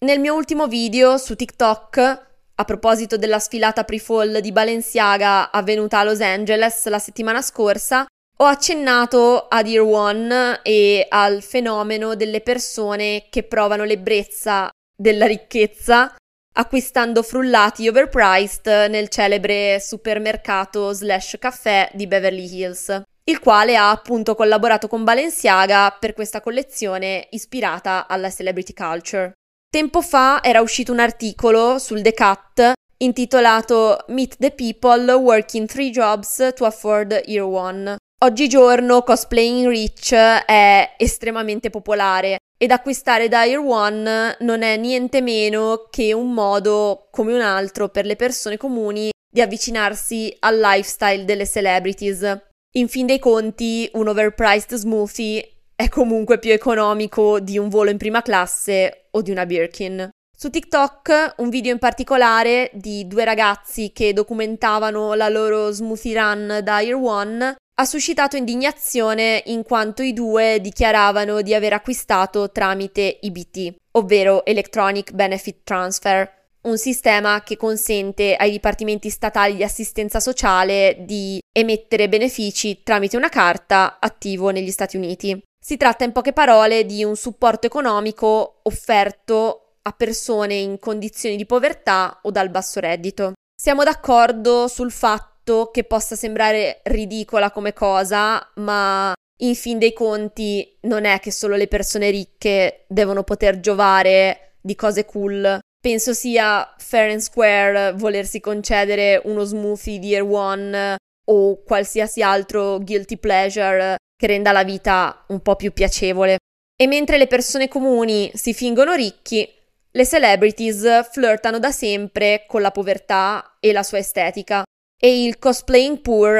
Nel 0.00 0.20
mio 0.20 0.34
ultimo 0.34 0.66
video 0.66 1.16
su 1.16 1.34
TikTok, 1.34 2.26
a 2.54 2.64
proposito 2.66 3.16
della 3.16 3.38
sfilata 3.38 3.84
pre-fall 3.84 4.40
di 4.40 4.52
Balenciaga 4.52 5.50
avvenuta 5.50 5.98
a 5.98 6.04
Los 6.04 6.20
Angeles 6.20 6.86
la 6.88 6.98
settimana 6.98 7.40
scorsa, 7.40 8.04
ho 8.42 8.46
accennato 8.46 9.48
ad 9.48 9.66
Year 9.66 9.84
One 9.84 10.60
e 10.62 11.06
al 11.08 11.42
fenomeno 11.42 12.14
delle 12.14 12.40
persone 12.40 13.26
che 13.28 13.42
provano 13.42 13.84
l'ebbrezza 13.84 14.70
della 14.96 15.26
ricchezza 15.26 16.14
acquistando 16.54 17.22
frullati 17.22 17.86
overpriced 17.86 18.88
nel 18.88 19.08
celebre 19.08 19.78
supermercato 19.78 20.92
slash 20.92 21.36
caffè 21.38 21.90
di 21.92 22.06
Beverly 22.06 22.50
Hills, 22.50 23.02
il 23.24 23.38
quale 23.40 23.76
ha 23.76 23.90
appunto 23.90 24.34
collaborato 24.34 24.88
con 24.88 25.04
Balenciaga 25.04 25.96
per 26.00 26.14
questa 26.14 26.40
collezione 26.40 27.28
ispirata 27.30 28.06
alla 28.08 28.30
celebrity 28.30 28.72
culture. 28.72 29.32
Tempo 29.70 30.00
fa 30.00 30.42
era 30.42 30.62
uscito 30.62 30.92
un 30.92 30.98
articolo 30.98 31.78
sul 31.78 32.00
The 32.00 32.14
Cut 32.14 32.72
intitolato 32.98 34.04
Meet 34.08 34.36
the 34.38 34.50
People 34.50 35.12
Working 35.12 35.68
Three 35.68 35.90
Jobs 35.90 36.52
to 36.54 36.64
Afford 36.64 37.22
Year 37.26 37.44
One, 37.44 37.96
Oggigiorno 38.22 39.02
cosplaying 39.02 39.66
rich 39.66 40.12
è 40.12 40.94
estremamente 40.98 41.70
popolare 41.70 42.36
ed 42.58 42.70
acquistare 42.70 43.28
Dire 43.28 43.56
One 43.56 44.36
non 44.40 44.60
è 44.62 44.76
niente 44.76 45.22
meno 45.22 45.86
che 45.88 46.12
un 46.12 46.34
modo 46.34 47.08
come 47.10 47.32
un 47.32 47.40
altro 47.40 47.88
per 47.88 48.04
le 48.04 48.16
persone 48.16 48.58
comuni 48.58 49.08
di 49.26 49.40
avvicinarsi 49.40 50.36
al 50.40 50.58
lifestyle 50.58 51.24
delle 51.24 51.46
celebrities. 51.46 52.42
In 52.76 52.88
fin 52.88 53.06
dei 53.06 53.18
conti, 53.18 53.88
un 53.94 54.08
overpriced 54.08 54.74
smoothie 54.74 55.52
è 55.74 55.88
comunque 55.88 56.38
più 56.38 56.52
economico 56.52 57.40
di 57.40 57.56
un 57.56 57.70
volo 57.70 57.88
in 57.88 57.96
prima 57.96 58.20
classe 58.20 59.06
o 59.12 59.22
di 59.22 59.30
una 59.30 59.46
Birkin. 59.46 60.10
Su 60.36 60.50
TikTok 60.50 61.36
un 61.38 61.48
video 61.48 61.72
in 61.72 61.78
particolare 61.78 62.70
di 62.74 63.06
due 63.06 63.24
ragazzi 63.24 63.92
che 63.94 64.12
documentavano 64.12 65.14
la 65.14 65.30
loro 65.30 65.70
smoothie 65.70 66.14
run 66.14 66.60
da 66.62 66.80
Year 66.80 66.96
One 66.96 67.56
ha 67.80 67.86
suscitato 67.86 68.36
indignazione 68.36 69.42
in 69.46 69.62
quanto 69.62 70.02
i 70.02 70.12
due 70.12 70.58
dichiaravano 70.60 71.40
di 71.40 71.54
aver 71.54 71.72
acquistato 71.72 72.50
tramite 72.50 73.20
IBT, 73.22 73.74
ovvero 73.92 74.44
Electronic 74.44 75.12
Benefit 75.12 75.60
Transfer, 75.64 76.30
un 76.64 76.76
sistema 76.76 77.42
che 77.42 77.56
consente 77.56 78.36
ai 78.36 78.50
dipartimenti 78.50 79.08
statali 79.08 79.56
di 79.56 79.64
assistenza 79.64 80.20
sociale 80.20 81.04
di 81.06 81.40
emettere 81.50 82.10
benefici 82.10 82.82
tramite 82.82 83.16
una 83.16 83.30
carta 83.30 83.96
attivo 83.98 84.50
negli 84.50 84.70
Stati 84.70 84.98
Uniti. 84.98 85.42
Si 85.58 85.78
tratta 85.78 86.04
in 86.04 86.12
poche 86.12 86.34
parole 86.34 86.84
di 86.84 87.02
un 87.02 87.16
supporto 87.16 87.66
economico 87.66 88.60
offerto 88.64 89.76
a 89.80 89.92
persone 89.92 90.54
in 90.54 90.78
condizioni 90.78 91.36
di 91.36 91.46
povertà 91.46 92.18
o 92.24 92.30
dal 92.30 92.50
basso 92.50 92.78
reddito. 92.78 93.32
Siamo 93.58 93.84
d'accordo 93.84 94.68
sul 94.68 94.92
fatto 94.92 95.29
fatto 95.40 95.70
che 95.72 95.84
possa 95.84 96.14
sembrare 96.16 96.80
ridicola 96.84 97.50
come 97.50 97.72
cosa, 97.72 98.46
ma 98.56 99.12
in 99.42 99.54
fin 99.54 99.78
dei 99.78 99.92
conti 99.92 100.76
non 100.82 101.04
è 101.04 101.18
che 101.18 101.32
solo 101.32 101.56
le 101.56 101.66
persone 101.66 102.10
ricche 102.10 102.84
devono 102.88 103.22
poter 103.24 103.60
giovare 103.60 104.56
di 104.60 104.74
cose 104.74 105.04
cool. 105.04 105.58
Penso 105.80 106.12
sia 106.12 106.74
fair 106.76 107.10
and 107.10 107.20
square 107.20 107.92
volersi 107.92 108.38
concedere 108.38 109.20
uno 109.24 109.44
smoothie 109.44 109.98
di 109.98 110.08
Year 110.08 110.24
One 110.24 110.96
o 111.26 111.62
qualsiasi 111.62 112.22
altro 112.22 112.78
guilty 112.78 113.16
pleasure 113.16 113.96
che 114.14 114.26
renda 114.26 114.52
la 114.52 114.64
vita 114.64 115.24
un 115.28 115.40
po' 115.40 115.56
più 115.56 115.72
piacevole. 115.72 116.36
E 116.76 116.86
mentre 116.86 117.16
le 117.16 117.26
persone 117.26 117.68
comuni 117.68 118.30
si 118.34 118.52
fingono 118.52 118.92
ricchi, 118.92 119.48
le 119.92 120.06
celebrities 120.06 121.10
flirtano 121.10 121.58
da 121.58 121.70
sempre 121.72 122.44
con 122.46 122.60
la 122.60 122.70
povertà 122.70 123.56
e 123.58 123.72
la 123.72 123.82
sua 123.82 123.98
estetica 123.98 124.62
e 125.00 125.24
il 125.24 125.38
cosplaying 125.38 126.00
poor 126.00 126.38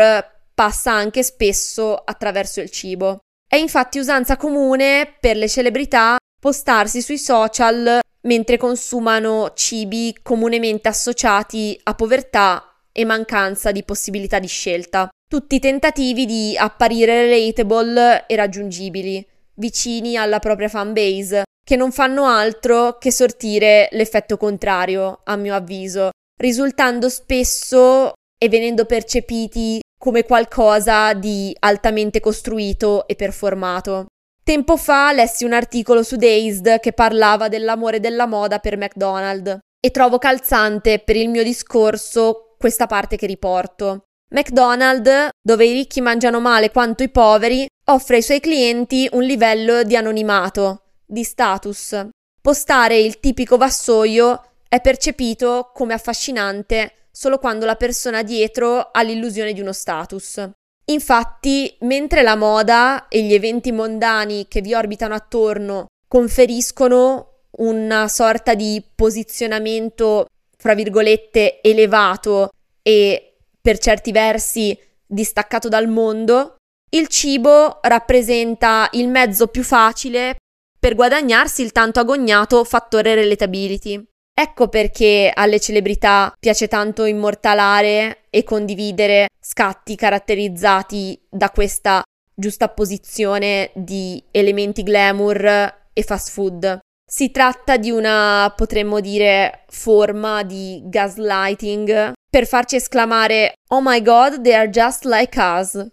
passa 0.53 0.93
anche 0.93 1.23
spesso 1.23 1.95
attraverso 1.97 2.61
il 2.61 2.71
cibo. 2.71 3.21
È 3.49 3.57
infatti 3.57 3.99
usanza 3.99 4.37
comune 4.37 5.17
per 5.19 5.37
le 5.37 5.49
celebrità 5.49 6.19
postarsi 6.39 7.01
sui 7.01 7.19
social 7.19 8.01
mentre 8.23 8.59
consumano 8.59 9.53
cibi 9.55 10.15
comunemente 10.23 10.89
associati 10.89 11.79
a 11.85 11.95
povertà 11.95 12.65
e 12.93 13.05
mancanza 13.05 13.73
di 13.73 13.83
possibilità 13.83 14.39
di 14.39 14.47
scelta. 14.47 15.09
Tutti 15.27 15.59
tentativi 15.59 16.27
di 16.27 16.57
apparire 16.59 17.23
relatable 17.27 18.27
e 18.27 18.37
raggiungibili, 18.37 19.27
vicini 19.55 20.17
alla 20.17 20.39
propria 20.39 20.69
fanbase, 20.69 21.45
che 21.65 21.77
non 21.77 21.93
fanno 21.93 22.27
altro 22.27 22.99
che 22.99 23.13
sortire 23.13 23.89
l'effetto 23.93 24.37
contrario, 24.37 25.21
a 25.25 25.37
mio 25.37 25.55
avviso, 25.55 26.11
risultando 26.37 27.09
spesso 27.09 28.13
e 28.43 28.49
venendo 28.49 28.87
percepiti 28.87 29.81
come 29.99 30.25
qualcosa 30.25 31.13
di 31.13 31.55
altamente 31.59 32.21
costruito 32.21 33.07
e 33.07 33.15
performato. 33.15 34.07
Tempo 34.43 34.79
fa 34.79 35.13
lessi 35.13 35.45
un 35.45 35.53
articolo 35.53 36.03
su 36.03 36.17
Dazed 36.17 36.81
che 36.81 36.93
parlava 36.93 37.49
dell'amore 37.49 38.01
della 38.01 38.27
moda 38.27 38.59
per 38.59 38.79
McDonald's. 38.79 39.59
e 39.83 39.91
trovo 39.91 40.19
calzante 40.19 40.99
per 40.99 41.17
il 41.17 41.31
mio 41.31 41.43
discorso 41.43 42.55
questa 42.59 42.87
parte 42.87 43.17
che 43.17 43.27
riporto. 43.27 44.03
McDonald's, 44.35 45.31
dove 45.41 45.65
i 45.65 45.73
ricchi 45.73 46.03
mangiano 46.03 46.39
male 46.39 46.71
quanto 46.71 47.03
i 47.03 47.09
poveri, 47.09 47.67
offre 47.87 48.17
ai 48.17 48.23
suoi 48.23 48.41
clienti 48.41 49.09
un 49.13 49.23
livello 49.23 49.83
di 49.83 49.97
anonimato, 49.97 50.83
di 51.07 51.25
status. 51.25 52.09
Postare 52.41 52.99
il 52.99 53.21
tipico 53.21 53.57
vassoio 53.57 54.43
è 54.69 54.81
percepito 54.81 55.71
come 55.73 55.95
affascinante 55.95 56.93
solo 57.11 57.39
quando 57.39 57.67
la 57.67 57.77
persona 57.77 58.23
dietro 58.23 58.91
ha 58.91 59.03
l'illusione 59.03 59.53
di 59.53 59.61
uno 59.61 59.73
status. 59.73 60.49
Infatti, 60.87 61.77
mentre 61.81 62.23
la 62.23 62.37
moda 62.37 63.09
e 63.09 63.23
gli 63.23 63.35
eventi 63.35 63.73
mondani 63.73 64.47
che 64.49 64.61
vi 64.61 64.75
orbitano 64.75 65.15
attorno 65.15 65.87
conferiscono 66.09 67.43
una 67.59 68.09
sorta 68.09 68.55
di 68.55 68.83
posizionamento, 68.95 70.27
fra 70.57 70.75
virgolette, 70.75 71.61
elevato 71.61 72.51
e 72.83 73.37
per 73.61 73.79
certi 73.79 74.11
versi 74.11 74.77
distaccato 75.07 75.69
dal 75.69 75.89
mondo, 75.89 76.57
il 76.93 77.07
cibo 77.09 77.79
rappresenta 77.83 78.89
il 78.93 79.09
mezzo 79.09 79.47
più 79.47 79.63
facile 79.63 80.37
per 80.79 80.95
guadagnarsi 80.95 81.63
il 81.63 81.73
tanto 81.73 82.01
agognato 82.01 82.65
fattore 82.65 83.15
relatability. 83.15 84.03
Ecco 84.41 84.69
perché 84.69 85.31
alle 85.35 85.61
celebrità 85.61 86.33
piace 86.41 86.67
tanto 86.67 87.05
immortalare 87.05 88.23
e 88.31 88.43
condividere 88.43 89.27
scatti 89.39 89.97
caratterizzati 89.97 91.21
da 91.29 91.51
questa 91.51 92.03
giustapposizione 92.35 93.71
di 93.75 94.23
elementi 94.31 94.83
glamour 94.83 95.45
e 95.93 96.03
fast 96.03 96.31
food. 96.31 96.79
Si 97.07 97.31
tratta 97.31 97.77
di 97.77 97.91
una, 97.91 98.51
potremmo 98.57 99.01
dire, 99.01 99.65
forma 99.69 100.43
di 100.43 100.81
gaslighting 100.87 102.13
per 102.31 102.47
farci 102.47 102.77
esclamare 102.77 103.53
Oh 103.75 103.83
my 103.83 104.01
god, 104.01 104.41
they 104.41 104.55
are 104.55 104.71
just 104.71 105.05
like 105.05 105.39
us. 105.39 105.87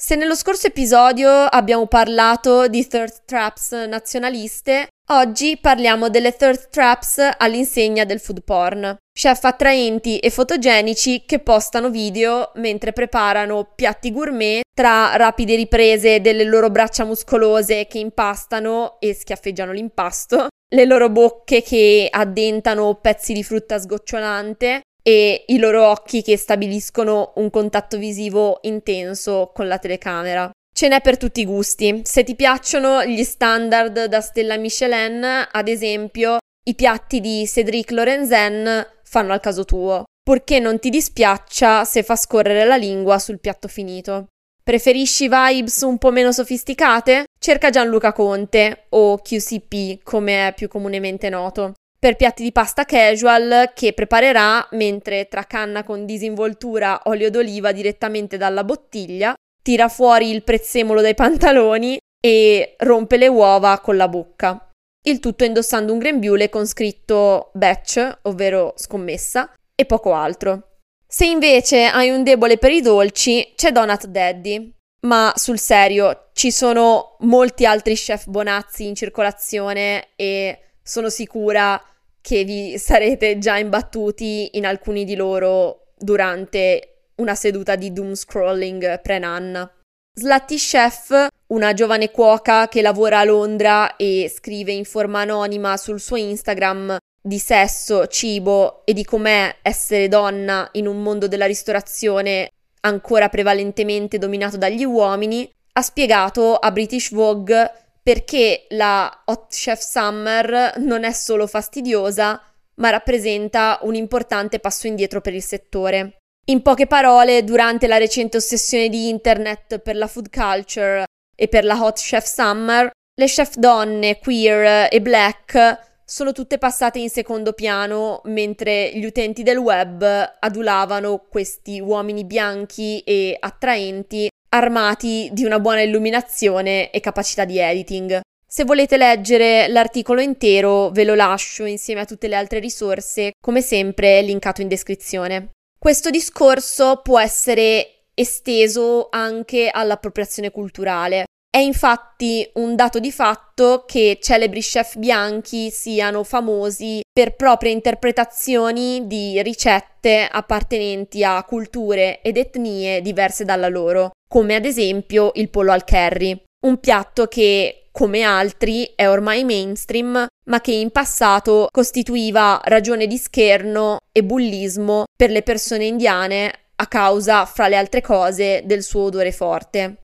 Se 0.00 0.14
nello 0.14 0.36
scorso 0.36 0.68
episodio 0.68 1.28
abbiamo 1.28 1.88
parlato 1.88 2.68
di 2.68 2.86
thirst 2.86 3.22
traps 3.24 3.72
nazionaliste, 3.72 4.86
oggi 5.10 5.58
parliamo 5.60 6.08
delle 6.08 6.36
thirst 6.36 6.68
traps 6.70 7.18
all'insegna 7.36 8.04
del 8.04 8.20
food 8.20 8.44
porn. 8.44 8.96
Chef 9.12 9.42
attraenti 9.42 10.20
e 10.20 10.30
fotogenici 10.30 11.24
che 11.26 11.40
postano 11.40 11.90
video 11.90 12.52
mentre 12.54 12.92
preparano 12.92 13.72
piatti 13.74 14.12
gourmet 14.12 14.60
tra 14.72 15.16
rapide 15.16 15.56
riprese 15.56 16.20
delle 16.20 16.44
loro 16.44 16.70
braccia 16.70 17.04
muscolose 17.04 17.88
che 17.88 17.98
impastano 17.98 19.00
e 19.00 19.14
schiaffeggiano 19.14 19.72
l'impasto, 19.72 20.46
le 20.72 20.84
loro 20.84 21.10
bocche 21.10 21.60
che 21.60 22.06
addentano 22.08 22.94
pezzi 23.00 23.32
di 23.32 23.42
frutta 23.42 23.80
sgocciolante 23.80 24.82
e 25.02 25.44
i 25.46 25.58
loro 25.58 25.86
occhi 25.86 26.22
che 26.22 26.36
stabiliscono 26.36 27.32
un 27.36 27.50
contatto 27.50 27.96
visivo 27.96 28.58
intenso 28.62 29.50
con 29.54 29.66
la 29.66 29.78
telecamera. 29.78 30.50
Ce 30.74 30.86
n'è 30.86 31.00
per 31.00 31.16
tutti 31.16 31.40
i 31.40 31.44
gusti. 31.44 32.02
Se 32.04 32.22
ti 32.22 32.36
piacciono 32.36 33.04
gli 33.04 33.24
standard 33.24 34.04
da 34.04 34.20
stella 34.20 34.56
Michelin, 34.56 35.48
ad 35.50 35.68
esempio, 35.68 36.36
i 36.68 36.74
piatti 36.74 37.20
di 37.20 37.46
Cédric 37.46 37.90
Lorenzen 37.90 38.86
fanno 39.02 39.32
al 39.32 39.40
caso 39.40 39.64
tuo, 39.64 40.04
purché 40.22 40.58
non 40.60 40.78
ti 40.78 40.90
dispiaccia 40.90 41.84
se 41.84 42.02
fa 42.02 42.14
scorrere 42.14 42.64
la 42.64 42.76
lingua 42.76 43.18
sul 43.18 43.40
piatto 43.40 43.66
finito. 43.66 44.26
Preferisci 44.62 45.28
vibes 45.28 45.80
un 45.80 45.96
po' 45.96 46.10
meno 46.10 46.30
sofisticate? 46.30 47.24
Cerca 47.40 47.70
Gianluca 47.70 48.12
Conte 48.12 48.84
o 48.90 49.16
QCP, 49.18 50.02
come 50.02 50.48
è 50.48 50.54
più 50.54 50.68
comunemente 50.68 51.30
noto 51.30 51.72
per 51.98 52.16
piatti 52.16 52.42
di 52.42 52.52
pasta 52.52 52.84
casual 52.84 53.72
che 53.74 53.92
preparerà 53.92 54.66
mentre 54.72 55.26
tra 55.26 55.44
canna 55.44 55.82
con 55.82 56.06
disinvoltura 56.06 57.02
olio 57.04 57.30
d'oliva 57.30 57.72
direttamente 57.72 58.36
dalla 58.36 58.62
bottiglia, 58.62 59.34
tira 59.62 59.88
fuori 59.88 60.30
il 60.30 60.44
prezzemolo 60.44 61.00
dai 61.00 61.14
pantaloni 61.14 61.98
e 62.20 62.74
rompe 62.78 63.16
le 63.16 63.26
uova 63.26 63.80
con 63.80 63.96
la 63.96 64.08
bocca. 64.08 64.70
Il 65.02 65.20
tutto 65.20 65.44
indossando 65.44 65.92
un 65.92 65.98
grembiule 65.98 66.48
con 66.48 66.66
scritto 66.66 67.50
batch, 67.54 68.18
ovvero 68.22 68.74
scommessa, 68.76 69.52
e 69.74 69.84
poco 69.84 70.12
altro. 70.12 70.80
Se 71.06 71.24
invece 71.24 71.84
hai 71.84 72.10
un 72.10 72.22
debole 72.22 72.58
per 72.58 72.72
i 72.72 72.80
dolci, 72.80 73.52
c'è 73.56 73.72
Donut 73.72 74.06
Daddy. 74.06 74.74
Ma 75.00 75.32
sul 75.36 75.58
serio, 75.58 76.30
ci 76.32 76.50
sono 76.50 77.16
molti 77.20 77.64
altri 77.64 77.94
chef 77.94 78.26
bonazzi 78.26 78.86
in 78.86 78.94
circolazione 78.94 80.08
e 80.16 80.67
sono 80.88 81.10
sicura 81.10 81.80
che 82.22 82.44
vi 82.44 82.78
sarete 82.78 83.36
già 83.36 83.58
imbattuti 83.58 84.56
in 84.56 84.64
alcuni 84.64 85.04
di 85.04 85.16
loro 85.16 85.92
durante 85.98 87.10
una 87.16 87.34
seduta 87.34 87.76
di 87.76 87.92
doom 87.92 88.14
scrolling 88.14 89.00
pre-nanna. 89.02 89.70
Slutty 90.14 90.56
Chef, 90.56 91.26
una 91.48 91.74
giovane 91.74 92.10
cuoca 92.10 92.68
che 92.68 92.80
lavora 92.80 93.18
a 93.18 93.24
Londra 93.24 93.96
e 93.96 94.32
scrive 94.34 94.72
in 94.72 94.84
forma 94.84 95.20
anonima 95.20 95.76
sul 95.76 96.00
suo 96.00 96.16
Instagram 96.16 96.96
di 97.20 97.38
sesso, 97.38 98.06
cibo 98.06 98.86
e 98.86 98.94
di 98.94 99.04
com'è 99.04 99.56
essere 99.60 100.08
donna 100.08 100.68
in 100.72 100.86
un 100.86 101.02
mondo 101.02 101.28
della 101.28 101.46
ristorazione 101.46 102.50
ancora 102.80 103.28
prevalentemente 103.28 104.16
dominato 104.16 104.56
dagli 104.56 104.84
uomini, 104.84 105.48
ha 105.72 105.82
spiegato 105.82 106.56
a 106.56 106.72
British 106.72 107.12
Vogue 107.12 107.87
perché 108.02 108.66
la 108.70 109.22
Hot 109.26 109.50
Chef 109.50 109.80
Summer 109.80 110.74
non 110.78 111.04
è 111.04 111.12
solo 111.12 111.46
fastidiosa, 111.46 112.40
ma 112.76 112.90
rappresenta 112.90 113.78
un 113.82 113.94
importante 113.94 114.60
passo 114.60 114.86
indietro 114.86 115.20
per 115.20 115.34
il 115.34 115.42
settore. 115.42 116.18
In 116.46 116.62
poche 116.62 116.86
parole, 116.86 117.44
durante 117.44 117.86
la 117.86 117.98
recente 117.98 118.38
ossessione 118.38 118.88
di 118.88 119.08
internet 119.08 119.80
per 119.80 119.96
la 119.96 120.06
food 120.06 120.30
culture 120.30 121.04
e 121.36 121.48
per 121.48 121.64
la 121.64 121.82
Hot 121.82 121.98
Chef 121.98 122.24
Summer, 122.24 122.90
le 123.18 123.26
chef 123.26 123.56
donne, 123.56 124.18
queer 124.18 124.88
e 124.90 125.02
black 125.02 125.86
sono 126.04 126.32
tutte 126.32 126.56
passate 126.56 126.98
in 126.98 127.10
secondo 127.10 127.52
piano 127.52 128.22
mentre 128.24 128.92
gli 128.94 129.04
utenti 129.04 129.42
del 129.42 129.58
web 129.58 130.02
adulavano 130.38 131.26
questi 131.28 131.80
uomini 131.80 132.24
bianchi 132.24 133.00
e 133.00 133.36
attraenti 133.38 134.30
armati 134.50 135.28
di 135.32 135.44
una 135.44 135.58
buona 135.58 135.82
illuminazione 135.82 136.90
e 136.90 137.00
capacità 137.00 137.44
di 137.44 137.58
editing. 137.58 138.20
Se 138.46 138.64
volete 138.64 138.96
leggere 138.96 139.68
l'articolo 139.68 140.20
intero 140.20 140.90
ve 140.90 141.04
lo 141.04 141.14
lascio 141.14 141.64
insieme 141.64 142.00
a 142.00 142.04
tutte 142.06 142.28
le 142.28 142.36
altre 142.36 142.60
risorse, 142.60 143.32
come 143.40 143.60
sempre 143.60 144.22
linkato 144.22 144.62
in 144.62 144.68
descrizione. 144.68 145.50
Questo 145.78 146.10
discorso 146.10 147.00
può 147.02 147.20
essere 147.20 148.06
esteso 148.14 149.08
anche 149.10 149.68
all'appropriazione 149.70 150.50
culturale. 150.50 151.26
È 151.50 151.58
infatti 151.58 152.48
un 152.54 152.76
dato 152.76 152.98
di 152.98 153.10
fatto 153.10 153.84
che 153.86 154.18
celebri 154.20 154.60
chef 154.60 154.96
bianchi 154.96 155.70
siano 155.70 156.22
famosi 156.22 157.00
per 157.10 157.34
proprie 157.36 157.72
interpretazioni 157.72 159.06
di 159.06 159.40
ricette 159.42 160.28
appartenenti 160.30 161.24
a 161.24 161.42
culture 161.44 162.20
ed 162.22 162.36
etnie 162.36 163.00
diverse 163.00 163.44
dalla 163.44 163.68
loro 163.68 164.10
come 164.28 164.54
ad 164.54 164.66
esempio 164.66 165.30
il 165.34 165.48
pollo 165.48 165.72
al 165.72 165.84
curry, 165.84 166.38
un 166.66 166.78
piatto 166.78 167.26
che, 167.26 167.88
come 167.90 168.22
altri, 168.22 168.92
è 168.94 169.08
ormai 169.08 169.42
mainstream, 169.42 170.26
ma 170.44 170.60
che 170.60 170.72
in 170.72 170.90
passato 170.90 171.68
costituiva 171.72 172.60
ragione 172.64 173.06
di 173.06 173.16
scherno 173.16 173.98
e 174.12 174.22
bullismo 174.22 175.04
per 175.16 175.30
le 175.30 175.42
persone 175.42 175.86
indiane 175.86 176.52
a 176.76 176.86
causa, 176.86 177.46
fra 177.46 177.68
le 177.68 177.76
altre 177.76 178.02
cose, 178.02 178.62
del 178.64 178.82
suo 178.82 179.04
odore 179.04 179.32
forte. 179.32 180.02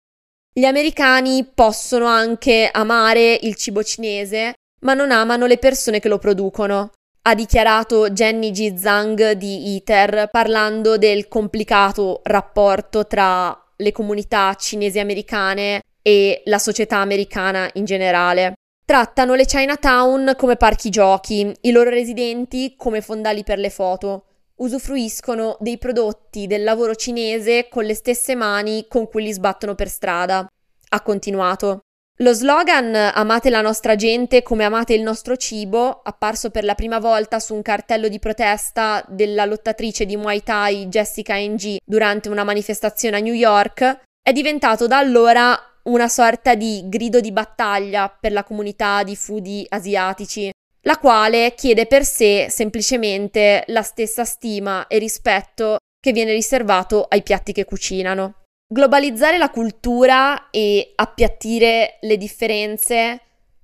Gli 0.57 0.67
americani 0.67 1.45
possono 1.53 2.07
anche 2.07 2.69
amare 2.71 3.37
il 3.43 3.57
cibo 3.57 3.83
cinese, 3.83 4.55
ma 4.83 4.95
non 4.95 5.11
amano 5.11 5.47
le 5.47 5.59
persone 5.59 5.99
che 5.99 6.07
lo 6.07 6.19
producono, 6.19 6.93
ha 7.23 7.35
dichiarato 7.35 8.11
Jenny 8.11 8.53
G. 8.53 8.77
Zhang 8.77 9.33
di 9.33 9.75
ITER 9.75 10.29
parlando 10.31 10.97
del 10.97 11.27
complicato 11.27 12.21
rapporto 12.23 13.05
tra 13.09 13.61
le 13.79 13.91
comunità 13.91 14.55
cinesi 14.55 15.01
americane 15.01 15.83
e 16.01 16.43
la 16.45 16.61
società 16.61 16.99
americana 16.99 17.69
in 17.73 17.85
generale. 17.85 18.53
Trattano 18.87 19.35
le 19.35 19.47
Chinatown 19.47 20.35
come 20.37 20.55
parchi 20.55 20.89
giochi, 20.89 21.53
i 21.63 21.73
loro 21.73 21.91
residenti 21.91 22.75
come 22.77 23.01
fondali 23.01 23.43
per 23.43 23.59
le 23.59 23.71
foto. 23.71 24.27
Usufruiscono 24.57 25.57
dei 25.59 25.79
prodotti 25.79 26.47
del 26.47 26.63
lavoro 26.63 26.95
cinese 26.95 27.67
con 27.69 27.85
le 27.85 27.95
stesse 27.95 28.37
mani 28.37 28.87
con 28.89 29.09
cui 29.09 29.25
li 29.25 29.33
sbattono 29.33 29.75
per 29.75 29.89
strada. 29.89 30.47
Ha 30.91 31.01
continuato. 31.03 31.81
Lo 32.19 32.33
slogan 32.33 32.95
Amate 32.95 33.51
la 33.51 33.61
nostra 33.61 33.97
gente 33.97 34.45
come 34.45 34.63
amate 34.63 34.95
il 34.95 35.03
nostro 35.03 35.37
cibo, 35.37 36.01
apparso 36.05 36.51
per 36.51 36.63
la 36.63 36.77
prima 36.77 37.01
volta 37.01 37.41
su 37.41 37.55
un 37.55 37.63
cartello 37.63 38.07
di 38.07 38.21
protesta 38.21 39.05
della 39.09 39.45
lottatrice 39.45 40.07
di 40.07 40.17
Muay 40.17 40.45
Thai 40.45 40.87
Jessica 40.87 41.37
Ng 41.37 41.79
durante 41.85 42.29
una 42.29 42.45
manifestazione 42.45 43.17
a 43.17 43.21
New 43.21 43.35
York, 43.35 44.03
è 44.23 44.33
diventato 44.33 44.87
da 44.87 44.99
allora 44.99 45.59
una 45.85 46.09
sorta 46.09 46.55
di 46.55 46.85
grido 46.87 47.19
di 47.19 47.33
battaglia 47.33 48.09
per 48.09 48.31
la 48.31 48.45
comunità 48.45 49.03
di 49.03 49.17
foodie 49.17 49.67
asiatici. 49.69 50.53
La 50.85 50.99
quale 50.99 51.55
chiede 51.55 51.87
per 51.87 52.05
sé 52.05 52.47
semplicemente 52.49 53.65
la 53.69 53.83
stessa 53.83 54.25
stima 54.25 54.87
e 54.87 54.99
rispetto 54.99 55.79
che 56.01 56.13
viene 56.13 56.33
riservato 56.33 57.07
ai 57.09 57.23
piatti 57.23 57.53
che 57.53 57.65
cucinano. 57.65 58.43
Globalizzare 58.67 59.39
la 59.39 59.51
cultura 59.51 60.51
e 60.51 60.93
appiattire 60.95 61.99
le 62.01 62.17
differenze 62.17 63.21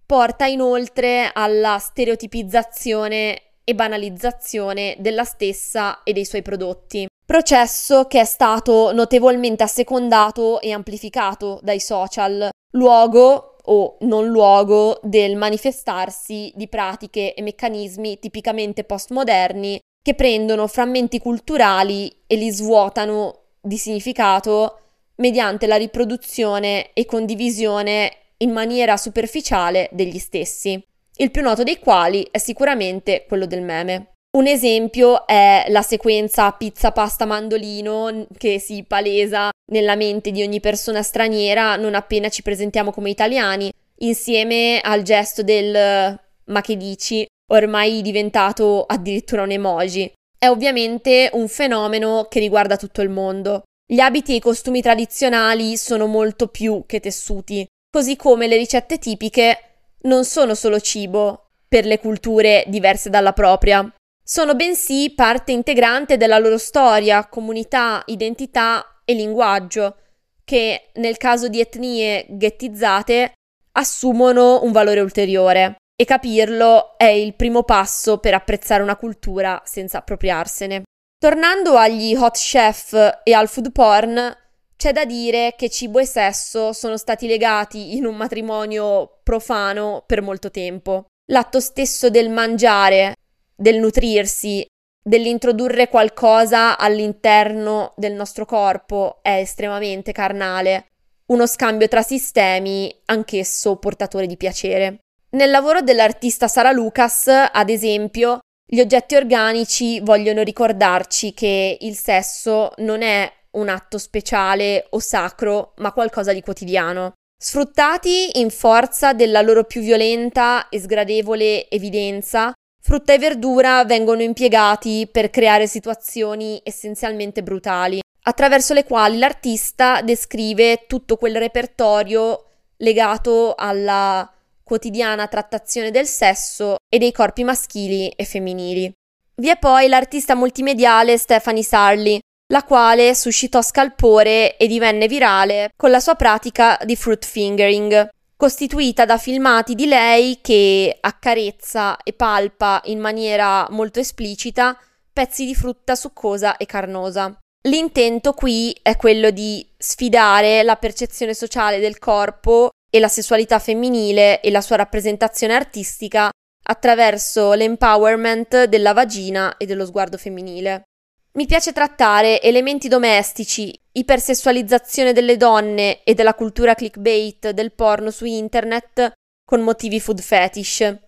porta 0.06 0.46
inoltre 0.46 1.30
alla 1.32 1.78
stereotipizzazione 1.78 3.42
e 3.64 3.74
banalizzazione 3.74 4.96
della 4.98 5.24
stessa 5.24 6.02
e 6.02 6.12
dei 6.12 6.24
suoi 6.24 6.42
prodotti. 6.42 7.06
Processo 7.24 8.06
che 8.06 8.20
è 8.20 8.24
stato 8.24 8.92
notevolmente 8.92 9.62
assecondato 9.62 10.60
e 10.60 10.72
amplificato 10.72 11.60
dai 11.62 11.78
social, 11.78 12.48
luogo 12.72 13.49
o 13.72 13.96
non 14.00 14.28
luogo 14.28 14.98
del 15.02 15.36
manifestarsi 15.36 16.52
di 16.54 16.68
pratiche 16.68 17.34
e 17.34 17.42
meccanismi 17.42 18.18
tipicamente 18.18 18.84
postmoderni 18.84 19.78
che 20.02 20.14
prendono 20.14 20.66
frammenti 20.66 21.18
culturali 21.18 22.12
e 22.26 22.36
li 22.36 22.50
svuotano 22.50 23.38
di 23.60 23.76
significato 23.76 24.78
mediante 25.16 25.66
la 25.66 25.76
riproduzione 25.76 26.92
e 26.94 27.04
condivisione 27.04 28.12
in 28.38 28.50
maniera 28.50 28.96
superficiale 28.96 29.88
degli 29.92 30.18
stessi, 30.18 30.82
il 31.16 31.30
più 31.30 31.42
noto 31.42 31.62
dei 31.62 31.78
quali 31.78 32.26
è 32.30 32.38
sicuramente 32.38 33.26
quello 33.28 33.44
del 33.44 33.62
meme. 33.62 34.09
Un 34.32 34.46
esempio 34.46 35.26
è 35.26 35.64
la 35.68 35.82
sequenza 35.82 36.52
pizza 36.52 36.92
pasta 36.92 37.24
mandolino 37.24 38.28
che 38.38 38.60
si 38.60 38.84
palesa 38.86 39.50
nella 39.72 39.96
mente 39.96 40.30
di 40.30 40.40
ogni 40.40 40.60
persona 40.60 41.02
straniera 41.02 41.74
non 41.74 41.96
appena 41.96 42.28
ci 42.28 42.42
presentiamo 42.42 42.92
come 42.92 43.10
italiani, 43.10 43.72
insieme 43.98 44.80
al 44.80 45.02
gesto 45.02 45.42
del 45.42 46.16
ma 46.44 46.60
che 46.60 46.76
dici, 46.76 47.26
ormai 47.52 48.02
diventato 48.02 48.84
addirittura 48.84 49.42
un 49.42 49.50
emoji. 49.50 50.12
È 50.38 50.46
ovviamente 50.46 51.30
un 51.32 51.48
fenomeno 51.48 52.26
che 52.28 52.38
riguarda 52.38 52.76
tutto 52.76 53.02
il 53.02 53.08
mondo. 53.08 53.62
Gli 53.84 53.98
abiti 53.98 54.32
e 54.32 54.36
i 54.36 54.40
costumi 54.40 54.80
tradizionali 54.80 55.76
sono 55.76 56.06
molto 56.06 56.46
più 56.46 56.84
che 56.86 57.00
tessuti, 57.00 57.66
così 57.90 58.14
come 58.14 58.46
le 58.46 58.56
ricette 58.56 58.98
tipiche 58.98 59.58
non 60.02 60.24
sono 60.24 60.54
solo 60.54 60.78
cibo 60.78 61.50
per 61.68 61.84
le 61.84 61.98
culture 61.98 62.64
diverse 62.68 63.10
dalla 63.10 63.32
propria, 63.32 63.92
sono 64.30 64.54
bensì 64.54 65.12
parte 65.12 65.50
integrante 65.50 66.16
della 66.16 66.38
loro 66.38 66.56
storia, 66.56 67.26
comunità, 67.26 68.00
identità 68.06 69.02
e 69.04 69.14
linguaggio, 69.14 69.96
che 70.44 70.90
nel 70.94 71.16
caso 71.16 71.48
di 71.48 71.58
etnie 71.58 72.26
ghettizzate 72.28 73.32
assumono 73.72 74.62
un 74.62 74.70
valore 74.70 75.00
ulteriore. 75.00 75.78
E 76.00 76.04
capirlo 76.04 76.96
è 76.96 77.06
il 77.06 77.34
primo 77.34 77.64
passo 77.64 78.18
per 78.18 78.34
apprezzare 78.34 78.84
una 78.84 78.94
cultura 78.94 79.60
senza 79.64 79.98
appropriarsene. 79.98 80.84
Tornando 81.18 81.76
agli 81.76 82.14
hot 82.14 82.36
chef 82.36 83.20
e 83.24 83.32
al 83.32 83.48
food 83.48 83.72
porn, 83.72 84.32
c'è 84.76 84.92
da 84.92 85.04
dire 85.04 85.54
che 85.56 85.68
cibo 85.68 85.98
e 85.98 86.06
sesso 86.06 86.72
sono 86.72 86.96
stati 86.96 87.26
legati 87.26 87.96
in 87.96 88.06
un 88.06 88.14
matrimonio 88.14 89.18
profano 89.24 90.04
per 90.06 90.22
molto 90.22 90.52
tempo. 90.52 91.06
L'atto 91.32 91.58
stesso 91.58 92.10
del 92.10 92.30
mangiare, 92.30 93.14
del 93.60 93.78
nutrirsi, 93.78 94.64
dell'introdurre 95.02 95.88
qualcosa 95.88 96.78
all'interno 96.78 97.92
del 97.96 98.14
nostro 98.14 98.46
corpo 98.46 99.18
è 99.20 99.36
estremamente 99.36 100.12
carnale, 100.12 100.86
uno 101.26 101.46
scambio 101.46 101.86
tra 101.86 102.02
sistemi, 102.02 102.92
anch'esso 103.06 103.76
portatore 103.76 104.26
di 104.26 104.38
piacere. 104.38 105.00
Nel 105.32 105.50
lavoro 105.50 105.82
dell'artista 105.82 106.48
Sara 106.48 106.72
Lucas, 106.72 107.28
ad 107.28 107.68
esempio, 107.68 108.38
gli 108.66 108.80
oggetti 108.80 109.14
organici 109.14 110.00
vogliono 110.00 110.42
ricordarci 110.42 111.34
che 111.34 111.76
il 111.80 111.96
sesso 111.96 112.72
non 112.78 113.02
è 113.02 113.30
un 113.52 113.68
atto 113.68 113.98
speciale 113.98 114.86
o 114.90 114.98
sacro, 115.00 115.74
ma 115.76 115.92
qualcosa 115.92 116.32
di 116.32 116.40
quotidiano. 116.40 117.12
Sfruttati 117.36 118.38
in 118.40 118.50
forza 118.50 119.12
della 119.12 119.40
loro 119.40 119.64
più 119.64 119.80
violenta 119.80 120.68
e 120.68 120.78
sgradevole 120.78 121.68
evidenza, 121.68 122.52
frutta 122.80 123.12
e 123.12 123.18
verdura 123.18 123.84
vengono 123.84 124.22
impiegati 124.22 125.08
per 125.10 125.30
creare 125.30 125.66
situazioni 125.66 126.60
essenzialmente 126.64 127.42
brutali, 127.42 128.00
attraverso 128.22 128.74
le 128.74 128.84
quali 128.84 129.18
l'artista 129.18 130.00
descrive 130.02 130.86
tutto 130.86 131.16
quel 131.16 131.36
repertorio 131.36 132.44
legato 132.78 133.54
alla 133.56 134.30
quotidiana 134.62 135.26
trattazione 135.26 135.90
del 135.90 136.06
sesso 136.06 136.76
e 136.88 136.98
dei 136.98 137.12
corpi 137.12 137.44
maschili 137.44 138.08
e 138.10 138.24
femminili. 138.24 138.92
Vi 139.34 139.48
è 139.48 139.58
poi 139.58 139.88
l'artista 139.88 140.34
multimediale 140.34 141.18
Stephanie 141.18 141.62
Sarli, 141.62 142.20
la 142.52 142.62
quale 142.62 143.14
suscitò 143.14 143.62
scalpore 143.62 144.56
e 144.56 144.66
divenne 144.66 145.06
virale 145.06 145.70
con 145.76 145.90
la 145.90 146.00
sua 146.00 146.14
pratica 146.14 146.78
di 146.84 146.96
fruit 146.96 147.24
fingering, 147.24 148.08
costituita 148.40 149.04
da 149.04 149.18
filmati 149.18 149.74
di 149.74 149.84
lei 149.84 150.38
che 150.40 150.96
accarezza 150.98 151.98
e 152.02 152.14
palpa 152.14 152.80
in 152.84 152.98
maniera 152.98 153.66
molto 153.68 154.00
esplicita 154.00 154.74
pezzi 155.12 155.44
di 155.44 155.54
frutta 155.54 155.94
succosa 155.94 156.56
e 156.56 156.64
carnosa. 156.64 157.36
L'intento 157.68 158.32
qui 158.32 158.74
è 158.80 158.96
quello 158.96 159.28
di 159.28 159.68
sfidare 159.76 160.62
la 160.62 160.76
percezione 160.76 161.34
sociale 161.34 161.80
del 161.80 161.98
corpo 161.98 162.70
e 162.90 162.98
la 162.98 163.08
sessualità 163.08 163.58
femminile 163.58 164.40
e 164.40 164.50
la 164.50 164.62
sua 164.62 164.76
rappresentazione 164.76 165.52
artistica 165.52 166.30
attraverso 166.64 167.52
l'empowerment 167.52 168.64
della 168.64 168.94
vagina 168.94 169.58
e 169.58 169.66
dello 169.66 169.84
sguardo 169.84 170.16
femminile. 170.16 170.84
Mi 171.32 171.44
piace 171.44 171.72
trattare 171.72 172.40
elementi 172.40 172.88
domestici, 172.88 173.78
ipersessualizzazione 173.92 175.12
delle 175.12 175.36
donne 175.36 176.02
e 176.02 176.14
della 176.14 176.34
cultura 176.34 176.74
clickbait 176.74 177.50
del 177.50 177.72
porno 177.72 178.10
su 178.10 178.24
internet 178.24 179.12
con 179.44 179.60
motivi 179.60 180.00
food 180.00 180.20
fetish. 180.20 180.98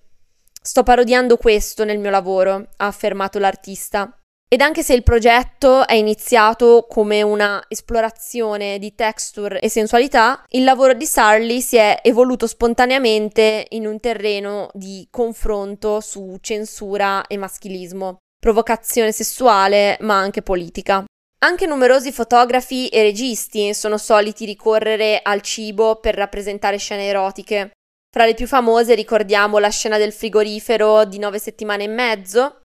Sto 0.61 0.83
parodiando 0.83 1.37
questo 1.37 1.85
nel 1.85 1.99
mio 1.99 2.11
lavoro, 2.11 2.69
ha 2.77 2.87
affermato 2.87 3.39
l'artista. 3.39 4.17
Ed 4.49 4.61
anche 4.61 4.83
se 4.83 4.93
il 4.93 5.03
progetto 5.03 5.87
è 5.87 5.95
iniziato 5.95 6.87
come 6.89 7.23
una 7.23 7.65
esplorazione 7.69 8.79
di 8.79 8.95
texture 8.95 9.61
e 9.61 9.71
sensualità, 9.71 10.45
il 10.51 10.65
lavoro 10.65 10.93
di 10.93 11.07
Sarli 11.07 11.63
si 11.63 11.77
è 11.77 12.01
evoluto 12.03 12.47
spontaneamente 12.47 13.67
in 13.71 13.87
un 13.87 13.99
terreno 13.99 14.69
di 14.75 15.09
confronto 15.11 16.01
su 16.01 16.37
censura 16.41 17.27
e 17.27 17.39
maschilismo 17.39 18.19
provocazione 18.43 19.13
sessuale, 19.13 19.97
ma 20.01 20.19
anche 20.19 20.43
politica. 20.43 21.05
Anche 21.45 21.67
numerosi 21.67 22.13
fotografi 22.13 22.87
e 22.89 23.03
registi 23.03 23.75
sono 23.75 23.99
soliti 23.99 24.45
ricorrere 24.45 25.21
al 25.23 25.41
cibo 25.41 25.97
per 25.97 26.15
rappresentare 26.15 26.77
scene 26.77 27.07
erotiche. 27.07 27.73
Fra 28.15 28.25
le 28.25 28.35
più 28.35 28.47
famose 28.47 28.95
ricordiamo 28.95 29.59
la 29.59 29.71
scena 29.71 29.99
del 29.99 30.13
frigorifero 30.13 31.05
di 31.05 31.19
nove 31.19 31.41
settimane 31.41 31.85
e 31.85 31.89
mezzo, 31.89 32.61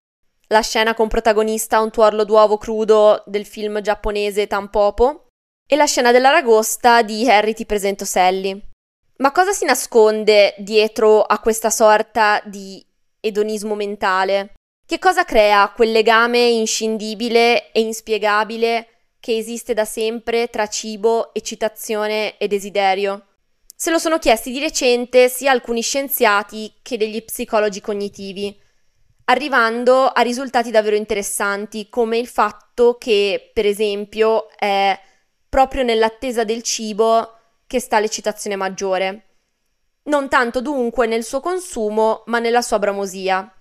la 0.46 0.60
scena 0.60 0.94
con 0.94 1.08
protagonista 1.08 1.80
un 1.80 1.90
tuorlo 1.90 2.24
d'uovo 2.24 2.56
crudo 2.56 3.24
del 3.26 3.46
film 3.46 3.80
giapponese 3.80 4.46
Tampopo 4.46 5.26
e 5.68 5.74
la 5.74 5.86
scena 5.86 6.12
dell'aragosta 6.12 7.02
di 7.02 7.28
Harry 7.28 7.54
ti 7.54 7.66
presento 7.66 8.04
Sally. 8.04 8.62
Ma 9.16 9.32
cosa 9.32 9.50
si 9.50 9.64
nasconde 9.64 10.54
dietro 10.58 11.22
a 11.22 11.40
questa 11.40 11.70
sorta 11.70 12.40
di 12.44 12.84
edonismo 13.18 13.74
mentale? 13.74 14.52
Che 14.88 14.98
cosa 14.98 15.26
crea 15.26 15.70
quel 15.76 15.92
legame 15.92 16.38
inscindibile 16.38 17.72
e 17.72 17.80
inspiegabile 17.80 18.88
che 19.20 19.36
esiste 19.36 19.74
da 19.74 19.84
sempre 19.84 20.48
tra 20.48 20.66
cibo, 20.66 21.34
eccitazione 21.34 22.38
e 22.38 22.48
desiderio? 22.48 23.26
Se 23.76 23.90
lo 23.90 23.98
sono 23.98 24.16
chiesti 24.16 24.50
di 24.50 24.58
recente 24.58 25.28
sia 25.28 25.50
alcuni 25.50 25.82
scienziati 25.82 26.72
che 26.80 26.96
degli 26.96 27.22
psicologi 27.22 27.82
cognitivi, 27.82 28.58
arrivando 29.26 30.06
a 30.06 30.22
risultati 30.22 30.70
davvero 30.70 30.96
interessanti, 30.96 31.90
come 31.90 32.16
il 32.16 32.26
fatto 32.26 32.96
che, 32.98 33.50
per 33.52 33.66
esempio, 33.66 34.48
è 34.56 34.98
proprio 35.50 35.82
nell'attesa 35.82 36.44
del 36.44 36.62
cibo 36.62 37.34
che 37.66 37.78
sta 37.78 38.00
l'eccitazione 38.00 38.56
maggiore. 38.56 39.34
Non 40.04 40.30
tanto 40.30 40.62
dunque 40.62 41.06
nel 41.06 41.24
suo 41.24 41.40
consumo, 41.40 42.22
ma 42.24 42.38
nella 42.38 42.62
sua 42.62 42.78
bramosia. 42.78 43.52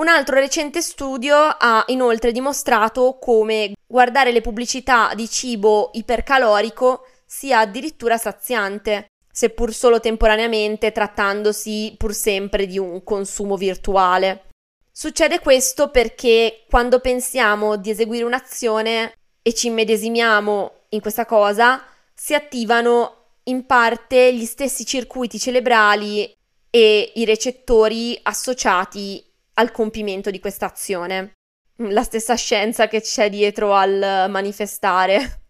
Un 0.00 0.08
altro 0.08 0.36
recente 0.36 0.80
studio 0.80 1.36
ha 1.36 1.84
inoltre 1.88 2.32
dimostrato 2.32 3.18
come 3.20 3.74
guardare 3.86 4.32
le 4.32 4.40
pubblicità 4.40 5.12
di 5.14 5.28
cibo 5.28 5.90
ipercalorico 5.92 7.04
sia 7.26 7.58
addirittura 7.58 8.16
saziante, 8.16 9.08
seppur 9.30 9.74
solo 9.74 10.00
temporaneamente 10.00 10.90
trattandosi 10.90 11.96
pur 11.98 12.14
sempre 12.14 12.64
di 12.64 12.78
un 12.78 13.04
consumo 13.04 13.58
virtuale. 13.58 14.46
Succede 14.90 15.38
questo 15.40 15.90
perché 15.90 16.64
quando 16.70 17.00
pensiamo 17.00 17.76
di 17.76 17.90
eseguire 17.90 18.24
un'azione 18.24 19.12
e 19.42 19.52
ci 19.52 19.66
immedesimiamo 19.66 20.72
in 20.88 21.00
questa 21.02 21.26
cosa, 21.26 21.84
si 22.14 22.32
attivano 22.32 23.34
in 23.44 23.66
parte 23.66 24.32
gli 24.32 24.46
stessi 24.46 24.86
circuiti 24.86 25.38
cerebrali 25.38 26.34
e 26.70 27.12
i 27.16 27.26
recettori 27.26 28.18
associati 28.22 29.28
al 29.60 29.70
compimento 29.70 30.30
di 30.30 30.40
questa 30.40 30.66
azione. 30.66 31.34
La 31.76 32.02
stessa 32.02 32.34
scienza 32.34 32.88
che 32.88 33.00
c'è 33.00 33.30
dietro 33.30 33.74
al 33.74 34.26
manifestare. 34.28 35.42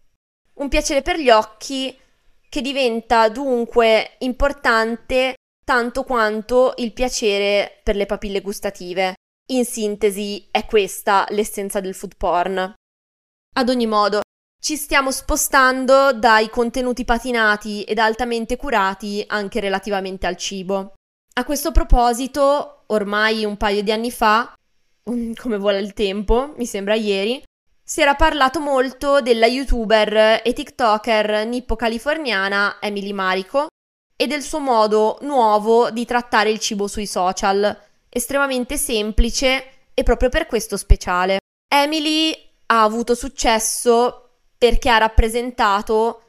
Un 0.55 0.67
piacere 0.67 1.01
per 1.01 1.17
gli 1.17 1.29
occhi 1.29 1.97
che 2.47 2.61
diventa 2.61 3.29
dunque 3.29 4.15
importante 4.19 5.35
tanto 5.63 6.03
quanto 6.03 6.73
il 6.77 6.91
piacere 6.91 7.79
per 7.83 7.95
le 7.95 8.05
papille 8.05 8.41
gustative. 8.41 9.15
In 9.51 9.65
sintesi 9.65 10.47
è 10.51 10.65
questa 10.65 11.25
l'essenza 11.29 11.79
del 11.79 11.95
food 11.95 12.15
porn. 12.17 12.73
Ad 13.53 13.69
ogni 13.69 13.87
modo, 13.87 14.21
ci 14.61 14.75
stiamo 14.75 15.11
spostando 15.11 16.13
dai 16.13 16.49
contenuti 16.49 17.03
patinati 17.05 17.83
ed 17.83 17.97
altamente 17.97 18.57
curati 18.57 19.23
anche 19.25 19.59
relativamente 19.59 20.27
al 20.27 20.37
cibo. 20.37 20.93
A 21.33 21.45
questo 21.45 21.71
proposito, 21.71 22.80
ormai 22.91 23.43
un 23.45 23.57
paio 23.57 23.83
di 23.83 23.91
anni 23.91 24.11
fa, 24.11 24.53
come 25.03 25.57
vuole 25.57 25.79
il 25.79 25.93
tempo, 25.93 26.53
mi 26.57 26.65
sembra 26.65 26.93
ieri, 26.93 27.43
si 27.83 28.01
era 28.01 28.15
parlato 28.15 28.59
molto 28.59 29.21
della 29.21 29.47
youtuber 29.47 30.41
e 30.43 30.53
tiktoker 30.53 31.45
nippo-californiana 31.45 32.77
Emily 32.79 33.11
Marico 33.11 33.67
e 34.15 34.27
del 34.27 34.41
suo 34.41 34.59
modo 34.59 35.17
nuovo 35.21 35.89
di 35.89 36.05
trattare 36.05 36.51
il 36.51 36.59
cibo 36.59 36.87
sui 36.87 37.07
social, 37.07 37.77
estremamente 38.07 38.77
semplice 38.77 39.63
e 39.93 40.03
proprio 40.03 40.29
per 40.29 40.45
questo 40.45 40.77
speciale. 40.77 41.39
Emily 41.67 42.33
ha 42.67 42.83
avuto 42.83 43.15
successo 43.15 44.29
perché 44.57 44.89
ha 44.89 44.99
rappresentato, 44.99 46.21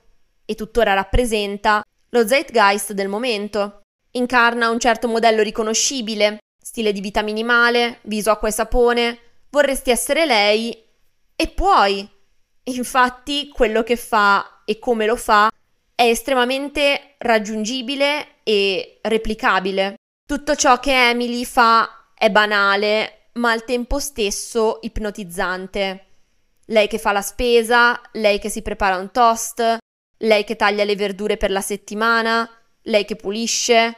e 0.44 0.55
tuttora 0.55 0.94
rappresenta, 0.94 1.83
lo 2.09 2.27
zeitgeist 2.27 2.92
del 2.92 3.09
momento. 3.09 3.83
Incarna 4.12 4.70
un 4.70 4.81
certo 4.81 5.07
modello 5.07 5.42
riconoscibile, 5.42 6.38
stile 6.73 6.93
di 6.93 7.03
vita 7.03 7.21
minimale, 7.21 7.99
viso 8.05 8.31
acqua 8.31 8.49
e 8.49 8.53
sapone, 8.53 9.19
vorresti 9.51 9.91
essere 9.91 10.25
lei 10.25 10.75
e 11.37 11.49
puoi. 11.49 12.09
Infatti 12.65 13.51
quello 13.51 13.83
che 13.83 13.97
fa 13.97 14.63
e 14.65 14.79
come 14.79 15.05
lo 15.05 15.17
fa 15.17 15.51
è 15.95 16.05
estremamente 16.05 17.17
raggiungibile 17.19 18.37
e 18.43 19.01
replicabile. 19.03 19.97
Tutto 20.27 20.57
ciò 20.57 20.81
che 20.81 21.11
Emily 21.11 21.45
fa 21.45 22.07
è 22.15 22.31
banale, 22.31 23.29
ma 23.35 23.51
al 23.51 23.67
tempo 23.67 23.99
stesso 23.99 24.79
ipnotizzante. 24.81 26.07
Lei 26.65 26.89
che 26.89 26.97
fa 26.97 27.13
la 27.13 27.21
spesa, 27.21 28.01
lei 28.13 28.39
che 28.39 28.49
si 28.49 28.63
prepara 28.63 28.97
un 28.97 29.11
toast, 29.11 29.77
lei 30.17 30.45
che 30.45 30.57
taglia 30.57 30.85
le 30.85 30.97
verdure 30.97 31.37
per 31.37 31.51
la 31.51 31.61
settimana, 31.61 32.49
lei 32.85 33.05
che 33.05 33.17
pulisce, 33.17 33.95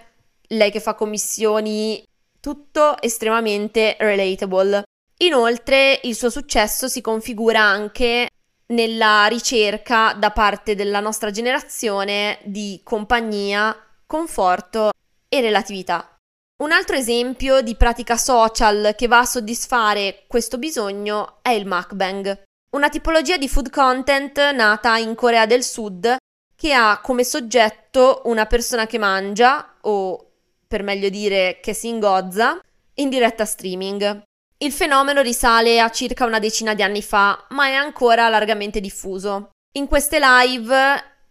lei 0.48 0.72
che 0.72 0.80
fa 0.80 0.94
commissioni, 0.96 2.04
tutto 2.44 3.00
estremamente 3.00 3.96
relatable. 3.98 4.82
Inoltre 5.22 5.98
il 6.02 6.14
suo 6.14 6.28
successo 6.28 6.88
si 6.88 7.00
configura 7.00 7.62
anche 7.62 8.28
nella 8.66 9.24
ricerca 9.28 10.12
da 10.12 10.30
parte 10.30 10.74
della 10.74 11.00
nostra 11.00 11.30
generazione 11.30 12.40
di 12.44 12.82
compagnia, 12.84 13.74
conforto 14.06 14.90
e 15.26 15.40
relatività. 15.40 16.18
Un 16.62 16.72
altro 16.72 16.96
esempio 16.96 17.62
di 17.62 17.76
pratica 17.76 18.18
social 18.18 18.92
che 18.94 19.06
va 19.06 19.20
a 19.20 19.24
soddisfare 19.24 20.24
questo 20.26 20.58
bisogno 20.58 21.38
è 21.40 21.48
il 21.48 21.66
mukbang, 21.66 22.42
una 22.72 22.90
tipologia 22.90 23.38
di 23.38 23.48
food 23.48 23.70
content 23.70 24.38
nata 24.52 24.98
in 24.98 25.14
Corea 25.14 25.46
del 25.46 25.62
Sud 25.62 26.14
che 26.54 26.74
ha 26.74 27.00
come 27.02 27.24
soggetto 27.24 28.20
una 28.26 28.44
persona 28.44 28.86
che 28.86 28.98
mangia 28.98 29.76
o 29.80 30.32
per 30.66 30.82
meglio 30.82 31.08
dire 31.08 31.58
che 31.60 31.74
si 31.74 31.88
ingozza, 31.88 32.58
in 32.94 33.08
diretta 33.08 33.44
streaming. 33.44 34.22
Il 34.58 34.72
fenomeno 34.72 35.20
risale 35.20 35.80
a 35.80 35.90
circa 35.90 36.24
una 36.24 36.38
decina 36.38 36.74
di 36.74 36.82
anni 36.82 37.02
fa, 37.02 37.46
ma 37.50 37.66
è 37.66 37.72
ancora 37.72 38.28
largamente 38.28 38.80
diffuso. 38.80 39.50
In 39.76 39.88
queste 39.88 40.18
live 40.20 40.76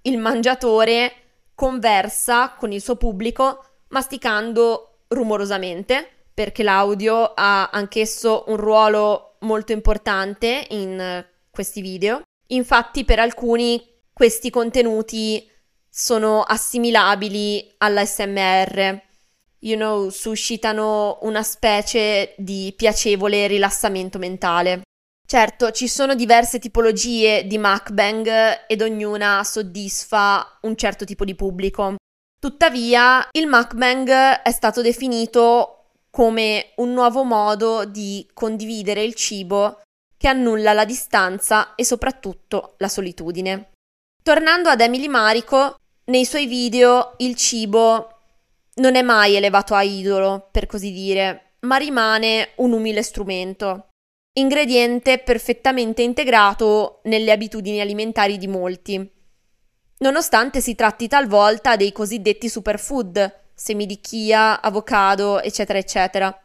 il 0.02 0.18
mangiatore 0.18 1.14
conversa 1.56 2.56
con 2.58 2.72
il 2.72 2.82
suo 2.82 2.96
pubblico 2.96 3.66
masticando 3.90 5.06
rumorosamente, 5.08 6.08
perché 6.34 6.64
l'audio 6.64 7.34
ha 7.34 7.70
anch'esso 7.70 8.46
un 8.48 8.58
ruolo 8.58 9.38
molto 9.42 9.72
importante 9.72 10.68
in 10.70 11.26
questi 11.50 11.82
video. 11.82 12.22
Infatti 12.48 13.06
per 13.06 13.20
alcuni 13.20 13.82
questi 14.12 14.50
contenuti 14.50 15.50
sono 15.90 16.42
assimilabili 16.42 17.76
all'ASMR 17.78 19.12
you 19.64 19.76
know, 19.78 20.10
suscitano 20.10 21.20
una 21.22 21.44
specie 21.44 22.34
di 22.38 22.74
piacevole 22.76 23.48
rilassamento 23.48 24.18
mentale. 24.18 24.82
Certo, 25.26 25.72
ci 25.72 25.88
sono 25.88 26.16
diverse 26.16 26.60
tipologie 26.60 27.48
di 27.48 27.58
mukbang 27.58 28.66
ed 28.68 28.82
ognuna 28.82 29.44
soddisfa 29.44 30.60
un 30.62 30.76
certo 30.76 31.06
tipo 31.06 31.26
di 31.26 31.34
pubblico. 31.34 31.96
Tuttavia, 32.40 33.28
il 33.32 33.48
mukbang 33.48 34.10
è 34.44 34.52
stato 34.52 34.82
definito 34.82 35.86
come 36.12 36.74
un 36.76 36.94
nuovo 36.94 37.24
modo 37.24 37.86
di 37.86 38.30
condividere 38.34 39.02
il 39.02 39.16
cibo 39.16 39.82
che 40.18 40.28
annulla 40.28 40.74
la 40.74 40.86
distanza 40.86 41.74
e 41.76 41.86
soprattutto 41.86 42.76
la 42.78 42.90
solitudine. 42.90 43.72
Tornando 44.22 44.70
ad 44.70 44.82
Emily 44.82 45.08
Marico, 45.08 45.78
nei 46.06 46.26
suoi 46.26 46.46
video 46.48 47.14
il 47.18 47.36
cibo 47.36 48.13
non 48.76 48.96
è 48.96 49.02
mai 49.02 49.36
elevato 49.36 49.76
a 49.76 49.84
idolo, 49.84 50.50
per 50.52 50.66
così 50.66 50.92
dire, 50.92 51.56
ma 51.62 51.78
rimane 51.78 52.50
un 52.56 52.72
umile 52.72 53.04
strumento, 53.04 53.90
ingrediente 54.34 55.20
perfettamente 55.20 56.02
integrato 56.02 57.02
nelle 57.04 57.32
abitudini 57.32 57.80
alimentari 57.80 58.38
di 58.38 58.48
molti. 58.48 59.12
Nonostante 60.00 60.60
si 60.60 60.76
tratti 60.76 61.08
talvolta 61.08 61.76
dei 61.76 61.92
cosiddetti 61.92 62.50
superfood, 62.50 63.42
semi 63.54 63.86
di 63.86 64.02
chia, 64.02 64.60
avocado, 64.60 65.42
eccetera, 65.42 65.78
eccetera. 65.78 66.38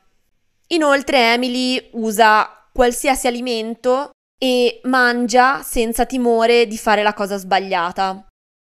Inoltre 0.69 1.33
Emily 1.33 1.89
usa 1.93 2.69
qualsiasi 2.73 3.27
alimento 3.27 4.11
e 4.39 4.81
mangia 4.85 5.63
senza 5.63 6.05
timore 6.05 6.67
di 6.67 6.79
fare 6.79 7.03
la 7.03 7.15
cosa 7.15 7.37
sbagliata. 7.39 8.27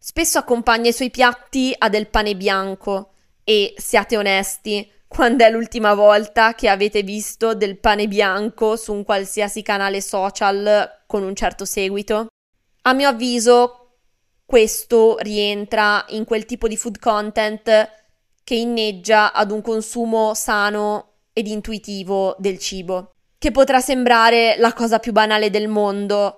Spesso 0.01 0.39
accompagna 0.39 0.91
i 0.91 0.93
suoi 0.93 1.11
piatti 1.11 1.75
a 1.77 1.89
del 1.89 2.07
pane 2.07 2.37
bianco, 2.37 3.15
e 3.49 3.73
siate 3.79 4.19
onesti, 4.19 4.87
quando 5.07 5.43
è 5.43 5.51
l'ultima 5.51 5.95
volta 5.95 6.55
che 6.55 6.69
avete 6.69 7.03
visto 7.03 7.55
del 7.55 7.79
pane 7.79 8.07
bianco 8.07 8.77
su 8.77 8.93
un 8.93 9.05
qualsiasi 9.05 9.63
canale 9.63 10.03
social 10.03 11.03
con 11.07 11.23
un 11.23 11.35
certo 11.35 11.65
seguito? 11.65 12.27
A 12.83 12.93
mio 12.93 13.09
avviso, 13.09 14.01
questo 14.45 15.17
rientra 15.21 16.05
in 16.09 16.27
quel 16.27 16.45
tipo 16.45 16.69
di 16.69 16.77
food 16.77 16.99
content 16.99 17.91
che 18.45 18.55
inneggia 18.55 19.33
ad 19.33 19.51
un 19.51 19.63
consumo 19.63 20.35
sano 20.35 21.21
ed 21.33 21.47
intuitivo 21.47 22.37
del 22.39 22.59
cibo, 22.59 23.13
che 23.39 23.51
potrà 23.51 23.81
sembrare 23.81 24.57
la 24.59 24.75
cosa 24.75 24.99
più 24.99 25.13
banale 25.13 25.49
del 25.49 25.69
mondo, 25.69 26.37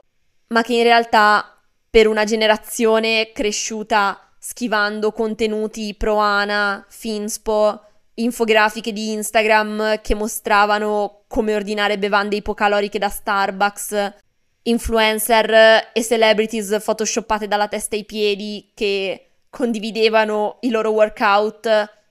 ma 0.51 0.63
che 0.63 0.75
in 0.75 0.85
realtà 0.85 1.61
per 1.91 2.07
una 2.07 2.23
generazione 2.23 3.33
cresciuta 3.33 4.30
schivando 4.43 5.13
contenuti 5.13 5.95
pro 5.95 6.17
Ana, 6.17 6.85
Finspo, 6.89 7.85
infografiche 8.15 8.93
di 8.93 9.13
Instagram 9.13 10.01
che 10.01 10.15
mostravano 10.15 11.25
come 11.29 11.55
ordinare 11.55 11.99
bevande 11.99 12.37
ipocaloriche 12.37 12.99
da 12.99 13.11
Starbucks, 13.11 14.15
influencer 14.63 15.91
e 15.93 16.03
celebrities 16.03 16.83
photoshoppate 16.83 17.47
dalla 17.47 17.69
testa 17.69 17.97
ai 17.97 18.05
piedi 18.05 18.71
che 18.75 19.27
condividevano 19.51 20.57
i 20.61 20.71
loro 20.71 20.91
workout 20.91 21.67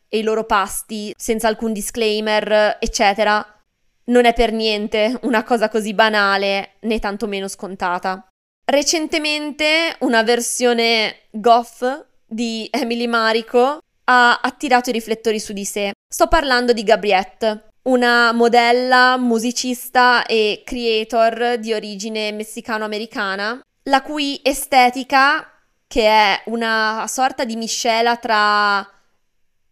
e 0.08 0.18
i 0.18 0.24
loro 0.24 0.44
pasti 0.44 1.14
senza 1.18 1.48
alcun 1.48 1.74
disclaimer, 1.74 2.78
eccetera. 2.80 3.46
Non 4.06 4.26
è 4.26 4.34
per 4.34 4.52
niente 4.52 5.18
una 5.24 5.44
cosa 5.44 5.70
così 5.70 5.94
banale 5.94 6.76
né 6.82 7.00
tantomeno 7.00 7.48
scontata. 7.48 8.28
Recentemente 8.66 9.96
una 10.00 10.24
versione 10.24 11.28
goth 11.32 12.09
di 12.30 12.68
Emily 12.72 13.08
Marico 13.08 13.80
ha 14.06 14.40
attirato 14.42 14.90
i 14.90 14.94
riflettori 14.94 15.40
su 15.40 15.54
di 15.54 15.66
sé. 15.66 15.92
Sto 16.08 16.28
parlando 16.28 16.74
di 16.74 16.84
Gabriette, 16.84 17.70
una 17.84 18.32
modella, 18.32 19.18
musicista 19.18 20.26
e 20.26 20.64
creator 20.66 21.58
di 21.58 21.74
origine 21.74 22.32
messicano-americana, 22.32 23.62
la 23.84 24.02
cui 24.02 24.40
estetica, 24.44 25.52
che 25.88 26.06
è 26.06 26.42
una 26.46 27.06
sorta 27.08 27.46
di 27.46 27.56
miscela 27.56 28.18
tra 28.18 28.88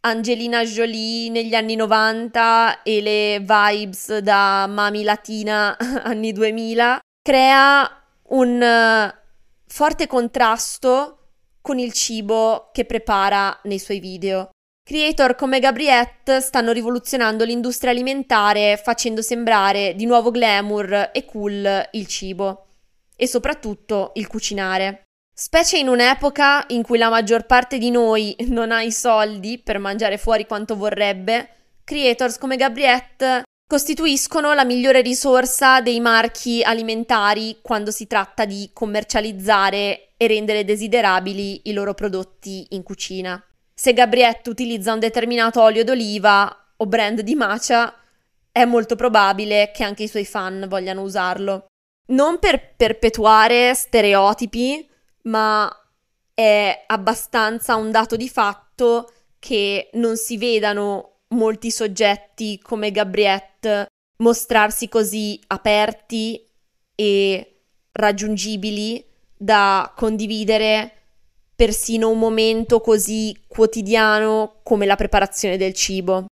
Angelina 0.02 0.64
Jolie 0.64 1.30
negli 1.30 1.54
anni 1.54 1.76
90 1.76 2.84
e 2.84 3.02
le 3.02 3.40
vibes 3.40 4.18
da 4.20 4.68
mami 4.68 5.04
latina 5.04 5.76
anni 6.04 6.32
2000, 6.32 7.00
crea 7.22 8.04
un 8.30 9.14
forte 9.68 10.08
contrasto 10.08 11.17
con 11.68 11.80
il 11.80 11.92
cibo 11.92 12.70
che 12.72 12.86
prepara 12.86 13.60
nei 13.64 13.78
suoi 13.78 14.00
video. 14.00 14.52
Creator 14.88 15.36
come 15.36 15.60
Gabriette 15.60 16.40
stanno 16.40 16.72
rivoluzionando 16.72 17.44
l'industria 17.44 17.92
alimentare 17.92 18.80
facendo 18.82 19.22
sembrare 19.22 19.94
di 19.94 20.06
nuovo 20.06 20.32
glamour 20.32 21.10
e 21.12 21.26
cool 21.26 21.90
il 21.92 22.08
cibo 22.08 22.68
e 23.18 23.28
soprattutto 23.28 24.12
il 24.14 24.28
cucinare. 24.28 25.08
Specie 25.36 25.78
in 25.78 25.90
un'epoca 25.90 26.64
in 26.68 26.84
cui 26.84 26.98
la 26.98 27.10
maggior 27.10 27.46
parte 27.46 27.78
di 27.78 27.92
noi 27.92 28.34
non 28.48 28.72
ha 28.72 28.82
i 28.82 28.94
soldi 28.94 29.60
per 29.60 29.78
mangiare 29.78 30.18
fuori 30.18 30.46
quanto 30.46 30.78
vorrebbe, 30.78 31.50
creators 31.84 32.38
come 32.38 32.56
Gabriette 32.56 33.44
costituiscono 33.68 34.54
la 34.54 34.64
migliore 34.64 35.02
risorsa 35.02 35.82
dei 35.82 36.00
marchi 36.00 36.64
alimentari 36.64 37.60
quando 37.62 37.92
si 37.92 38.08
tratta 38.08 38.46
di 38.46 38.70
commercializzare 38.72 40.14
e 40.16 40.28
rendere 40.28 40.64
desiderabili 40.64 41.64
i 41.66 41.74
loro 41.74 41.94
prodotti 41.94 42.68
in 42.70 42.84
cucina. 42.84 43.44
Se 43.74 43.94
Gabriette 43.94 44.50
utilizza 44.50 44.94
un 44.94 45.00
determinato 45.00 45.62
olio 45.62 45.84
d'oliva 45.84 46.72
o 46.78 46.86
brand 46.86 47.20
di 47.20 47.36
matcha, 47.36 47.94
è 48.52 48.64
molto 48.64 48.96
probabile 48.96 49.72
che 49.74 49.84
anche 49.84 50.04
i 50.04 50.08
suoi 50.08 50.26
fan 50.26 50.66
vogliano 50.70 51.02
usarlo. 51.02 51.66
Non 52.08 52.40
per 52.40 52.74
perpetuare 52.76 53.76
stereotipi, 53.76 54.90
ma 55.24 55.70
è 56.34 56.86
abbastanza 56.88 57.76
un 57.76 57.92
dato 57.92 58.16
di 58.16 58.30
fatto 58.30 59.12
che 59.38 59.90
non 59.94 60.16
si 60.16 60.38
vedano 60.38 61.18
molti 61.30 61.70
soggetti 61.70 62.60
come 62.60 62.92
Gabriette 62.92 63.57
mostrarsi 64.18 64.90
così 64.90 65.40
aperti 65.48 66.44
e 66.96 67.62
raggiungibili 67.92 69.04
da 69.36 69.94
condividere 69.96 70.92
persino 71.56 72.10
un 72.10 72.20
momento 72.20 72.80
così 72.82 73.36
quotidiano 73.48 74.60
come 74.64 74.86
la 74.86 74.96
preparazione 74.96 75.58
del 75.58 75.74
cibo. 75.74 76.26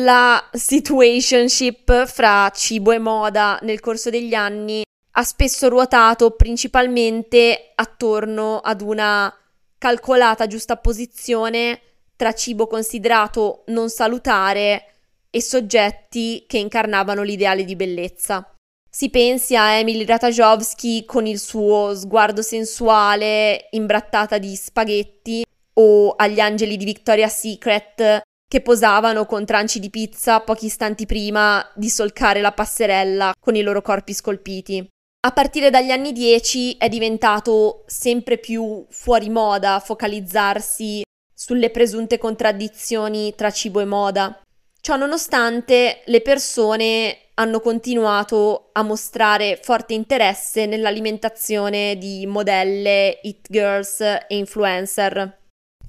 La 0.00 0.50
situationship 0.52 2.06
fra 2.06 2.50
cibo 2.54 2.92
e 2.92 2.98
moda 2.98 3.58
nel 3.62 3.80
corso 3.80 4.10
degli 4.10 4.34
anni 4.34 4.82
ha 5.12 5.24
spesso 5.24 5.70
ruotato 5.70 6.32
principalmente 6.32 7.72
attorno 7.74 8.58
ad 8.58 8.82
una 8.82 9.34
calcolata 9.78 10.46
giustapposizione 10.46 11.80
tra 12.16 12.34
cibo 12.34 12.66
considerato 12.66 13.62
non 13.68 13.88
salutare 13.88 14.95
e 15.36 15.42
soggetti 15.42 16.44
che 16.48 16.56
incarnavano 16.56 17.20
l'ideale 17.20 17.64
di 17.64 17.76
bellezza. 17.76 18.50
Si 18.88 19.10
pensi 19.10 19.54
a 19.54 19.72
Emily 19.72 20.06
Ratajkowski 20.06 21.04
con 21.04 21.26
il 21.26 21.38
suo 21.38 21.94
sguardo 21.94 22.40
sensuale 22.40 23.68
imbrattata 23.72 24.38
di 24.38 24.56
spaghetti 24.56 25.44
o 25.74 26.14
agli 26.16 26.40
angeli 26.40 26.78
di 26.78 26.86
Victoria's 26.86 27.38
Secret 27.38 28.22
che 28.48 28.60
posavano 28.62 29.26
con 29.26 29.44
tranci 29.44 29.78
di 29.78 29.90
pizza 29.90 30.40
pochi 30.40 30.66
istanti 30.66 31.04
prima 31.04 31.70
di 31.74 31.90
solcare 31.90 32.40
la 32.40 32.52
passerella 32.52 33.34
con 33.38 33.54
i 33.54 33.60
loro 33.60 33.82
corpi 33.82 34.14
scolpiti. 34.14 34.88
A 35.26 35.32
partire 35.32 35.68
dagli 35.68 35.90
anni 35.90 36.12
10 36.12 36.78
è 36.78 36.88
diventato 36.88 37.84
sempre 37.84 38.38
più 38.38 38.86
fuori 38.88 39.28
moda 39.28 39.80
focalizzarsi 39.80 41.02
sulle 41.34 41.68
presunte 41.68 42.16
contraddizioni 42.16 43.34
tra 43.34 43.50
cibo 43.50 43.80
e 43.80 43.84
moda. 43.84 44.40
Ciò 44.86 44.94
nonostante, 44.94 46.02
le 46.04 46.20
persone 46.20 47.30
hanno 47.34 47.58
continuato 47.58 48.68
a 48.70 48.84
mostrare 48.84 49.58
forte 49.60 49.94
interesse 49.94 50.64
nell'alimentazione 50.66 51.98
di 51.98 52.24
modelle, 52.24 53.18
hit 53.24 53.48
girls 53.50 53.98
e 54.00 54.26
influencer. 54.28 55.38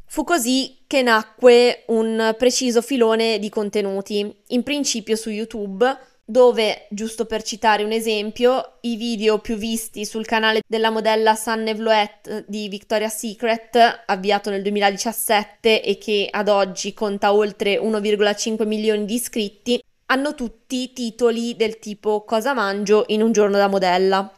Fu 0.07 0.23
così 0.23 0.79
che 0.88 1.03
nacque 1.03 1.83
un 1.89 2.33
preciso 2.39 2.81
filone 2.81 3.38
di 3.38 3.49
contenuti, 3.49 4.36
in 4.47 4.63
principio 4.63 5.15
su 5.15 5.29
YouTube, 5.29 5.86
dove, 6.30 6.88
giusto 6.90 7.26
per 7.26 7.42
citare 7.42 7.86
un 7.86 7.94
esempio, 7.94 8.80
i 8.82 8.98
video 8.98 9.40
più 9.40 9.56
visti 9.56 10.04
sul 10.04 10.26
canale 10.26 10.60
della 10.68 10.90
modella 10.90 11.36
Sanne 11.36 11.74
Vloet 11.74 12.44
di 12.48 12.68
Victoria's 12.68 13.16
Secret, 13.16 14.04
avviato 14.06 14.50
nel 14.50 14.62
2017 14.62 15.82
e 15.82 15.98
che 15.98 16.28
ad 16.30 16.50
oggi 16.50 16.94
conta 16.94 17.34
oltre 17.34 17.80
1,5 17.80 18.68
milioni 18.68 19.06
di 19.06 19.13
iscritti, 19.13 19.82
hanno 20.08 20.36
tutti 20.36 20.92
titoli 20.92 21.56
del 21.56 21.80
tipo 21.80 22.26
Cosa 22.26 22.54
mangio 22.54 23.06
in 23.08 23.22
un 23.22 23.32
giorno 23.32 23.56
da 23.56 23.70
modella. 23.70 24.34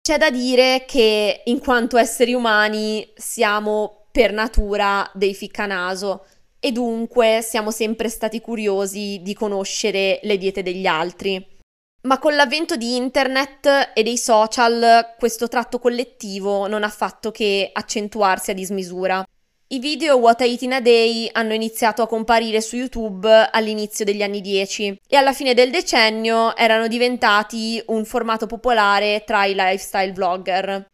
C'è 0.00 0.16
da 0.16 0.30
dire 0.30 0.84
che 0.86 1.42
in 1.44 1.58
quanto 1.58 1.98
esseri 1.98 2.32
umani 2.32 3.06
siamo 3.14 4.06
per 4.10 4.32
natura 4.32 5.10
dei 5.12 5.34
ficcanaso 5.34 6.24
e 6.64 6.72
dunque 6.72 7.42
siamo 7.42 7.70
sempre 7.70 8.08
stati 8.08 8.40
curiosi 8.40 9.20
di 9.20 9.34
conoscere 9.34 10.18
le 10.22 10.38
diete 10.38 10.62
degli 10.62 10.86
altri. 10.86 11.46
Ma 12.04 12.18
con 12.18 12.34
l'avvento 12.34 12.76
di 12.76 12.96
internet 12.96 13.90
e 13.92 14.02
dei 14.02 14.16
social 14.16 15.14
questo 15.18 15.46
tratto 15.46 15.78
collettivo 15.78 16.66
non 16.66 16.82
ha 16.82 16.88
fatto 16.88 17.30
che 17.30 17.68
accentuarsi 17.70 18.50
a 18.50 18.54
dismisura. 18.54 19.22
I 19.66 19.78
video 19.78 20.16
What 20.16 20.40
I 20.40 20.52
Eat 20.52 20.62
in 20.62 20.72
a 20.72 20.80
Day 20.80 21.28
hanno 21.32 21.52
iniziato 21.52 22.00
a 22.00 22.06
comparire 22.06 22.62
su 22.62 22.76
YouTube 22.76 23.28
all'inizio 23.52 24.06
degli 24.06 24.22
anni 24.22 24.40
10 24.40 25.00
e 25.06 25.16
alla 25.16 25.34
fine 25.34 25.52
del 25.52 25.70
decennio 25.70 26.56
erano 26.56 26.88
diventati 26.88 27.82
un 27.88 28.06
formato 28.06 28.46
popolare 28.46 29.22
tra 29.26 29.44
i 29.44 29.52
lifestyle 29.52 30.12
vlogger. 30.12 30.86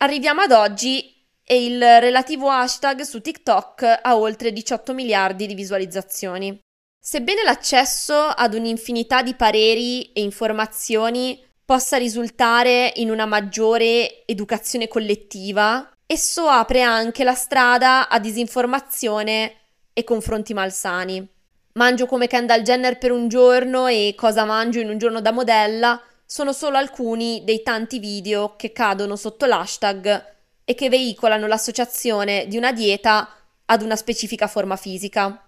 Arriviamo 0.00 0.42
ad 0.42 0.52
oggi 0.52 1.13
e 1.46 1.64
il 1.64 1.78
relativo 1.78 2.48
hashtag 2.48 3.02
su 3.02 3.20
TikTok 3.20 4.00
ha 4.02 4.16
oltre 4.16 4.52
18 4.52 4.94
miliardi 4.94 5.46
di 5.46 5.54
visualizzazioni. 5.54 6.58
Sebbene 6.98 7.42
l'accesso 7.42 8.14
ad 8.14 8.54
un'infinità 8.54 9.22
di 9.22 9.34
pareri 9.34 10.10
e 10.12 10.22
informazioni 10.22 11.38
possa 11.62 11.98
risultare 11.98 12.92
in 12.96 13.10
una 13.10 13.26
maggiore 13.26 14.24
educazione 14.26 14.88
collettiva, 14.88 15.90
esso 16.06 16.48
apre 16.48 16.80
anche 16.80 17.24
la 17.24 17.34
strada 17.34 18.08
a 18.08 18.18
disinformazione 18.18 19.56
e 19.92 20.02
confronti 20.02 20.54
malsani. 20.54 21.26
Mangio 21.74 22.06
come 22.06 22.26
Kendall 22.26 22.62
Jenner 22.62 22.98
per 22.98 23.12
un 23.12 23.28
giorno 23.28 23.86
e 23.86 24.14
cosa 24.16 24.44
mangio 24.44 24.80
in 24.80 24.88
un 24.88 24.96
giorno 24.96 25.20
da 25.20 25.32
modella 25.32 26.00
sono 26.24 26.52
solo 26.52 26.78
alcuni 26.78 27.42
dei 27.44 27.62
tanti 27.62 27.98
video 27.98 28.56
che 28.56 28.72
cadono 28.72 29.16
sotto 29.16 29.44
l'hashtag 29.44 30.32
e 30.64 30.74
che 30.74 30.88
veicolano 30.88 31.46
l'associazione 31.46 32.46
di 32.48 32.56
una 32.56 32.72
dieta 32.72 33.28
ad 33.66 33.82
una 33.82 33.96
specifica 33.96 34.46
forma 34.46 34.76
fisica. 34.76 35.46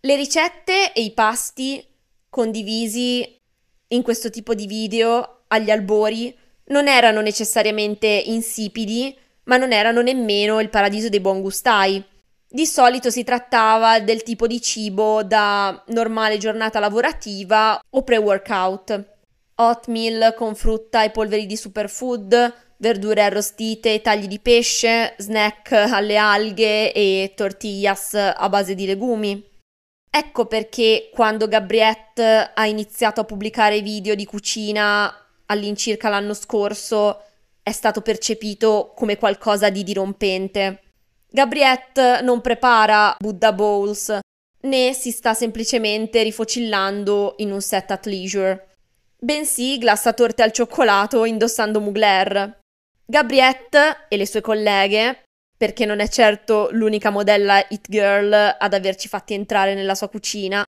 Le 0.00 0.16
ricette 0.16 0.92
e 0.92 1.02
i 1.02 1.12
pasti 1.12 1.84
condivisi 2.28 3.40
in 3.88 4.02
questo 4.02 4.30
tipo 4.30 4.54
di 4.54 4.66
video 4.66 5.44
agli 5.48 5.70
albori 5.70 6.36
non 6.66 6.88
erano 6.88 7.20
necessariamente 7.20 8.06
insipidi, 8.06 9.16
ma 9.44 9.56
non 9.56 9.72
erano 9.72 10.00
nemmeno 10.00 10.60
il 10.60 10.70
paradiso 10.70 11.08
dei 11.08 11.20
buon 11.20 11.40
gustai. 11.40 12.02
Di 12.48 12.66
solito 12.66 13.10
si 13.10 13.24
trattava 13.24 14.00
del 14.00 14.22
tipo 14.22 14.46
di 14.46 14.60
cibo 14.60 15.22
da 15.22 15.82
normale 15.88 16.38
giornata 16.38 16.78
lavorativa 16.78 17.80
o 17.90 18.02
pre-workout. 18.02 19.12
Oatmeal 19.56 20.34
con 20.34 20.54
frutta 20.54 21.04
e 21.04 21.10
polveri 21.10 21.46
di 21.46 21.56
superfood, 21.56 22.54
verdure 22.78 23.22
arrostite 23.22 24.00
tagli 24.00 24.26
di 24.26 24.38
pesce, 24.40 25.14
snack 25.18 25.72
alle 25.72 26.16
alghe 26.16 26.92
e 26.92 27.32
tortillas 27.34 28.14
a 28.14 28.48
base 28.48 28.74
di 28.74 28.86
legumi. 28.86 29.52
Ecco 30.10 30.46
perché 30.46 31.10
quando 31.12 31.48
Gabriette 31.48 32.52
ha 32.54 32.66
iniziato 32.66 33.20
a 33.20 33.24
pubblicare 33.24 33.80
video 33.80 34.14
di 34.14 34.24
cucina 34.24 35.12
all'incirca 35.46 36.08
l'anno 36.08 36.34
scorso, 36.34 37.20
è 37.62 37.72
stato 37.72 38.00
percepito 38.00 38.92
come 38.94 39.16
qualcosa 39.16 39.70
di 39.70 39.82
dirompente. 39.82 40.82
Gabriette 41.28 42.20
non 42.22 42.40
prepara 42.40 43.16
Buddha 43.18 43.52
Bowls, 43.52 44.18
né 44.60 44.92
si 44.92 45.10
sta 45.10 45.34
semplicemente 45.34 46.22
rifocillando 46.22 47.34
in 47.38 47.50
un 47.50 47.60
set 47.60 47.90
at 47.90 48.06
leisure, 48.06 48.76
bensì 49.18 49.78
glassa 49.78 50.12
torte 50.12 50.42
al 50.42 50.52
cioccolato 50.52 51.24
indossando 51.24 51.80
Mugler. 51.80 52.60
Gabriette 53.06 54.06
e 54.08 54.16
le 54.16 54.26
sue 54.26 54.40
colleghe, 54.40 55.24
perché 55.56 55.84
non 55.84 56.00
è 56.00 56.08
certo 56.08 56.68
l'unica 56.72 57.10
modella 57.10 57.64
hit 57.68 57.86
girl 57.88 58.32
ad 58.58 58.74
averci 58.74 59.08
fatti 59.08 59.34
entrare 59.34 59.74
nella 59.74 59.94
sua 59.94 60.08
cucina, 60.08 60.64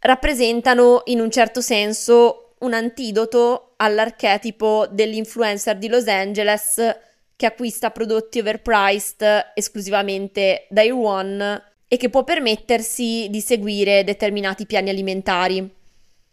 rappresentano 0.00 1.02
in 1.06 1.20
un 1.20 1.30
certo 1.30 1.60
senso 1.60 2.54
un 2.60 2.74
antidoto 2.74 3.74
all'archetipo 3.76 4.86
dell'influencer 4.90 5.78
di 5.78 5.88
Los 5.88 6.06
Angeles 6.06 6.96
che 7.36 7.46
acquista 7.46 7.90
prodotti 7.90 8.38
overpriced 8.38 9.52
esclusivamente 9.54 10.66
dai 10.68 10.90
One 10.90 11.62
e 11.88 11.96
che 11.96 12.10
può 12.10 12.22
permettersi 12.22 13.28
di 13.30 13.40
seguire 13.40 14.04
determinati 14.04 14.66
piani 14.66 14.90
alimentari. 14.90 15.68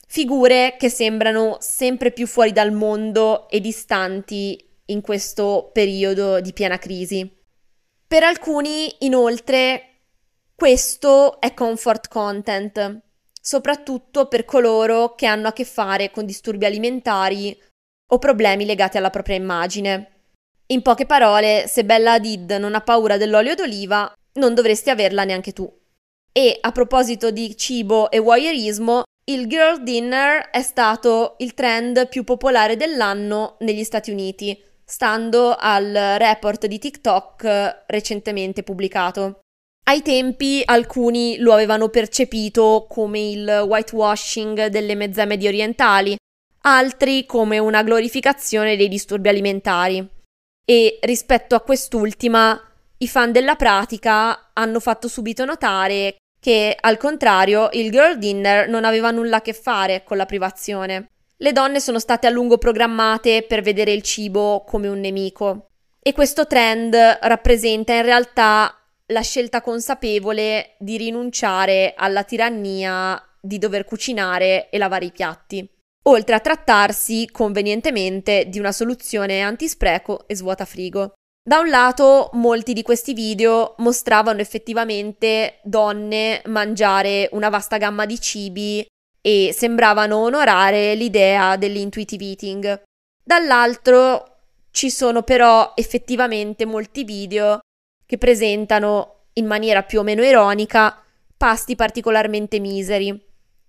Figure 0.05 0.76
che 0.78 0.89
sembrano 0.89 1.58
sempre 1.60 2.12
più 2.12 2.28
fuori 2.28 2.51
dal 2.51 2.72
mondo 2.72 3.49
e 3.49 3.60
distanti 3.60 4.66
in 4.88 5.02
questo 5.02 5.70
periodo 5.72 6.40
di 6.42 6.54
piena 6.54 6.78
crisi. 6.78 7.30
Per 8.08 8.24
alcuni, 8.24 8.96
inoltre, 9.00 9.88
Questo 10.58 11.40
è 11.40 11.54
comfort 11.54 12.08
content, 12.08 13.02
soprattutto 13.40 14.28
per 14.28 14.44
coloro 14.44 15.14
che 15.14 15.28
hanno 15.28 15.50
a 15.50 15.54
che 15.54 15.66
fare 15.66 16.10
con 16.10 16.26
disturbi 16.26 16.66
alimentari 16.66 17.56
o 18.12 18.18
problemi 18.18 18.66
legati 18.66 18.98
alla 18.98 19.12
propria 19.12 19.36
immagine. 19.36 20.14
In 20.70 20.82
poche 20.82 21.06
parole, 21.06 21.68
se 21.68 21.86
Bella 21.86 22.14
Hadid 22.14 22.54
non 22.54 22.74
ha 22.74 22.82
paura 22.82 23.18
dell'olio 23.18 23.54
d'oliva, 23.54 24.12
non 24.40 24.56
dovresti 24.56 24.90
averla 24.90 25.26
neanche 25.26 25.54
tu. 25.54 25.72
E 26.32 26.58
a 26.60 26.72
proposito 26.72 27.30
di 27.30 27.56
cibo 27.56 28.10
e 28.10 28.18
voyeurismo, 28.18 29.04
il 29.26 29.46
girl 29.46 29.84
dinner 29.84 30.50
è 30.50 30.64
stato 30.64 31.36
il 31.38 31.54
trend 31.54 32.08
più 32.08 32.24
popolare 32.24 32.76
dell'anno 32.76 33.58
negli 33.60 33.84
Stati 33.84 34.10
Uniti, 34.10 34.60
stando 34.90 35.54
al 35.58 36.16
report 36.18 36.66
di 36.66 36.80
TikTok 36.80 37.84
recentemente 37.88 38.64
pubblicato. 38.64 39.42
Ai 39.88 40.02
tempi 40.02 40.62
alcuni 40.66 41.38
lo 41.40 41.54
avevano 41.54 41.90
percepito 41.90 42.88
come 42.90 43.20
il 43.20 43.64
whitewashing 43.68 44.68
delle 44.68 44.96
mezzè 44.96 45.26
medio 45.26 45.50
orientali, 45.50 46.16
altri 46.62 47.26
come 47.26 47.58
una 47.58 47.84
glorificazione 47.84 48.76
dei 48.76 48.88
disturbi 48.88 49.30
alimentari. 49.30 50.06
E 50.66 51.00
rispetto 51.02 51.56
a 51.56 51.62
quest'ultima, 51.62 52.60
i 52.98 53.08
fan 53.08 53.32
della 53.32 53.56
pratica 53.56 54.52
hanno 54.54 54.80
fatto 54.80 55.08
subito 55.08 55.46
notare 55.46 56.16
che, 56.40 56.76
al 56.80 56.98
contrario, 56.98 57.70
il 57.74 57.92
girl 57.92 58.18
dinner 58.18 58.68
non 58.68 58.84
aveva 58.86 59.12
nulla 59.12 59.38
a 59.38 59.42
che 59.42 59.54
fare 59.54 60.04
con 60.04 60.18
la 60.18 60.26
privazione. 60.26 61.08
Le 61.40 61.52
donne 61.52 61.80
sono 61.80 62.00
state 62.00 62.26
a 62.26 62.32
lungo 62.32 62.58
programmate 62.58 63.44
per 63.44 63.62
vedere 63.62 63.92
il 63.92 64.02
cibo 64.02 64.64
come 64.66 64.88
un 64.88 65.00
nemico. 65.00 65.68
E 66.02 66.12
questo 66.12 66.48
trend 66.48 66.96
rappresenta 66.96 67.94
in 67.94 68.02
realtà 68.02 68.74
la 69.08 69.22
scelta 69.22 69.62
consapevole 69.62 70.76
di 70.80 70.98
rinunciare 70.98 71.94
alla 71.96 72.24
tirannia 72.24 73.22
di 73.40 73.60
dover 73.60 73.86
cucinare 73.86 74.70
e 74.70 74.80
lavare 74.80 75.06
i 75.06 75.12
piatti, 75.12 75.70
oltre 76.06 76.34
a 76.34 76.40
trattarsi 76.40 77.30
convenientemente 77.32 78.46
di 78.48 78.58
una 78.58 78.72
soluzione 78.72 79.42
antispreco 79.42 80.28
e 80.28 80.36
svuota 80.36 80.66
frigo. 80.66 81.14
Da 81.48 81.60
un 81.60 81.70
lato, 81.70 82.32
molti 82.34 82.74
di 82.74 82.82
questi 82.82 83.14
video 83.14 83.76
mostravano 83.78 84.42
effettivamente 84.42 85.60
donne 85.64 86.42
mangiare 86.46 87.30
una 87.34 87.50
vasta 87.50 87.78
gamma 87.78 88.06
di 88.06 88.20
cibi 88.20 88.86
e 89.28 89.51
sembravano 89.51 90.19
onorare 90.19 90.95
l'idea 90.95 91.57
dell'intuitive 91.57 92.23
eating. 92.23 92.84
Dall'altro 93.21 94.38
ci 94.71 94.89
sono 94.89 95.21
però 95.21 95.73
effettivamente 95.75 96.63
molti 96.63 97.03
video 97.03 97.59
che 98.05 98.17
presentano 98.17 99.25
in 99.34 99.45
maniera 99.45 99.84
più 99.84 99.99
o 99.99 100.03
meno 100.03 100.23
ironica 100.23 101.03
pasti 101.36 101.75
particolarmente 101.75 102.61
miseri, 102.61 103.21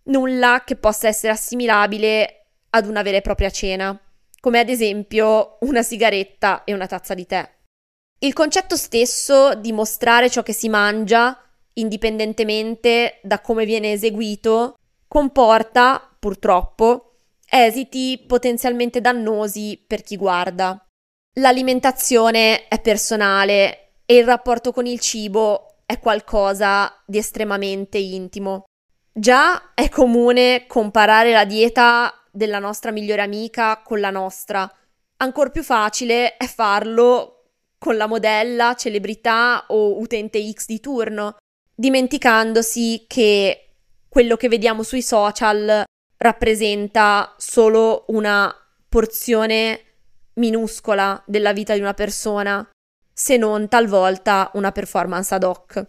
nulla 0.05 0.63
che 0.65 0.77
possa 0.77 1.09
essere 1.09 1.33
assimilabile 1.33 2.47
ad 2.71 2.87
una 2.87 3.03
vera 3.03 3.17
e 3.17 3.23
propria 3.23 3.51
cena, 3.51 4.01
come 4.39 4.61
ad 4.61 4.69
esempio 4.69 5.57
una 5.63 5.83
sigaretta 5.83 6.63
e 6.63 6.73
una 6.73 6.87
tazza 6.87 7.15
di 7.15 7.27
tè. 7.27 7.51
Il 8.21 8.33
concetto 8.33 8.77
stesso 8.77 9.57
di 9.57 9.73
mostrare 9.73 10.31
ciò 10.31 10.45
che 10.45 10.53
si 10.53 10.69
mangia, 10.69 11.37
indipendentemente 11.73 13.19
da 13.25 13.41
come 13.41 13.65
viene 13.65 13.91
eseguito, 13.91 14.75
comporta, 15.09 16.15
purtroppo, 16.19 17.15
esiti 17.49 18.23
potenzialmente 18.27 19.01
dannosi 19.01 19.83
per 19.85 20.03
chi 20.03 20.17
guarda. 20.17 20.85
L'alimentazione 21.39 22.69
è 22.69 22.81
personale 22.81 23.95
e 24.05 24.17
il 24.17 24.25
rapporto 24.25 24.73
con 24.73 24.87
il 24.87 25.01
cibo 25.01 25.79
è 25.87 25.99
qualcosa 25.99 27.03
di 27.07 27.19
estremamente 27.19 27.99
intimo. 27.99 28.65
Già 29.13 29.73
è 29.75 29.89
comune 29.89 30.67
comparare 30.67 31.33
la 31.33 31.45
dieta 31.45 32.13
della 32.31 32.59
nostra 32.59 32.91
migliore 32.91 33.23
amica 33.23 33.81
con 33.83 34.01
la 34.01 34.11
nostra. 34.11 34.71
Ancora 35.17 35.51
più 35.51 35.63
facile 35.63 36.37
è 36.37 36.47
farlo 36.47 37.45
con 37.79 37.97
la 37.97 38.07
modella, 38.07 38.75
celebrità 38.75 39.65
o 39.69 39.99
utente 39.99 40.41
X 40.53 40.67
di 40.67 40.81
turno, 40.81 41.37
dimenticandosi 41.75 43.07
che 43.09 43.68
quello 44.09 44.37
che 44.37 44.49
vediamo 44.49 44.83
sui 44.83 45.03
social 45.03 45.85
rappresenta 46.17 47.35
solo 47.37 48.05
una 48.09 48.55
porzione 48.89 49.83
minuscola 50.35 51.23
della 51.27 51.53
vita 51.53 51.75
di 51.75 51.81
una 51.81 51.95
persona, 51.95 52.69
se 53.13 53.37
non 53.37 53.69
talvolta 53.69 54.51
una 54.55 54.73
performance 54.73 55.35
ad 55.35 55.43
hoc. 55.45 55.87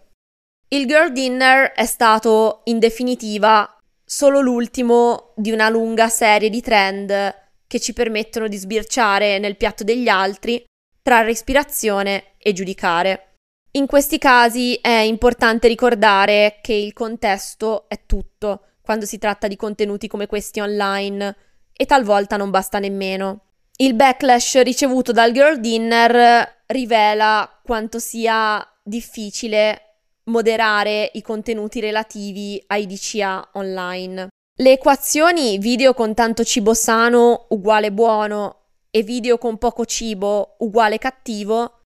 Il 0.70 0.86
Girl 0.86 1.12
Dinner 1.12 1.72
è 1.72 1.86
stato, 1.86 2.62
in 2.66 2.80
definitiva, 2.80 3.78
solo 4.04 4.40
l'ultimo 4.40 5.34
di 5.36 5.52
una 5.52 5.70
lunga 5.70 6.10
serie 6.10 6.50
di 6.50 6.62
trend 6.62 7.36
che 7.68 7.80
ci 7.80 7.94
permettono 7.94 8.48
di 8.48 8.58
sbirciare 8.58 9.40
nel 9.40 9.58
piatto 9.58 9.84
degli 9.84 10.08
altri 10.08 10.64
tra 11.02 11.22
respirazione 11.22 12.34
e 12.38 12.54
giudicare. 12.54 13.29
In 13.72 13.86
questi 13.86 14.18
casi 14.18 14.76
è 14.82 14.90
importante 14.90 15.68
ricordare 15.68 16.58
che 16.62 16.74
il 16.74 16.92
contesto 16.92 17.88
è 17.88 18.00
tutto 18.08 18.64
quando 18.82 19.06
si 19.06 19.20
tratta 19.20 19.48
di 19.48 19.56
contenuti 19.56 20.08
come 20.08 20.26
questi 20.26 20.60
online 20.60 21.36
e 21.72 21.86
talvolta 21.86 22.36
non 22.36 22.50
basta 22.50 22.80
nemmeno. 22.80 23.42
Il 23.78 23.94
backlash 23.94 24.64
ricevuto 24.64 25.12
dal 25.12 25.32
Girl 25.32 25.60
Dinner 25.60 26.64
rivela 26.66 27.48
quanto 27.64 28.00
sia 28.00 28.68
difficile 28.82 29.82
moderare 30.24 31.12
i 31.14 31.22
contenuti 31.22 31.80
relativi 31.80 32.62
ai 32.68 32.88
DCA 32.88 33.50
online. 33.54 34.30
Le 34.56 34.72
equazioni 34.72 35.60
video 35.60 35.94
con 35.94 36.16
tanto 36.16 36.44
cibo 36.44 36.74
sano 36.74 37.46
uguale 37.50 37.92
buono 37.92 38.56
e 38.90 39.04
video 39.04 39.38
con 39.38 39.60
poco 39.60 39.86
cibo 39.86 40.56
uguale 40.60 40.98
cattivo 40.98 41.79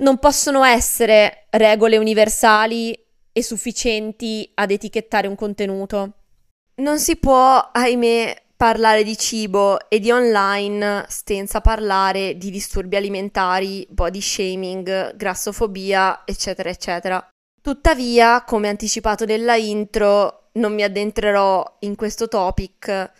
non 0.00 0.18
possono 0.18 0.64
essere 0.64 1.46
regole 1.50 1.96
universali 1.96 2.98
e 3.32 3.42
sufficienti 3.42 4.50
ad 4.54 4.70
etichettare 4.70 5.26
un 5.26 5.34
contenuto. 5.34 6.12
Non 6.76 6.98
si 6.98 7.16
può, 7.16 7.70
ahimè, 7.72 8.42
parlare 8.56 9.04
di 9.04 9.16
cibo 9.16 9.88
e 9.88 9.98
di 10.00 10.10
online 10.10 11.06
senza 11.08 11.60
parlare 11.60 12.36
di 12.36 12.50
disturbi 12.50 12.96
alimentari, 12.96 13.86
body 13.88 14.20
shaming, 14.20 15.16
grassofobia, 15.16 16.22
eccetera, 16.24 16.68
eccetera. 16.68 17.28
Tuttavia, 17.62 18.42
come 18.44 18.68
anticipato 18.68 19.24
nella 19.24 19.56
intro, 19.56 20.48
non 20.52 20.74
mi 20.74 20.82
addentrerò 20.82 21.76
in 21.80 21.94
questo 21.94 22.26
topic 22.26 23.12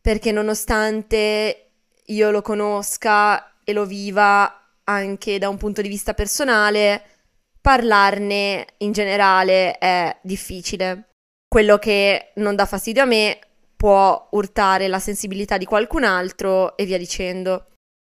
perché 0.00 0.32
nonostante 0.32 1.70
io 2.06 2.30
lo 2.30 2.40
conosca 2.40 3.60
e 3.62 3.72
lo 3.72 3.84
viva 3.84 4.57
anche 4.88 5.38
da 5.38 5.48
un 5.48 5.56
punto 5.56 5.82
di 5.82 5.88
vista 5.88 6.14
personale, 6.14 7.02
parlarne 7.60 8.66
in 8.78 8.92
generale 8.92 9.78
è 9.78 10.16
difficile. 10.22 11.10
Quello 11.46 11.78
che 11.78 12.32
non 12.36 12.56
dà 12.56 12.66
fastidio 12.66 13.02
a 13.02 13.06
me 13.06 13.38
può 13.76 14.28
urtare 14.32 14.88
la 14.88 14.98
sensibilità 14.98 15.56
di 15.56 15.64
qualcun 15.64 16.04
altro 16.04 16.76
e 16.76 16.84
via 16.84 16.98
dicendo. 16.98 17.66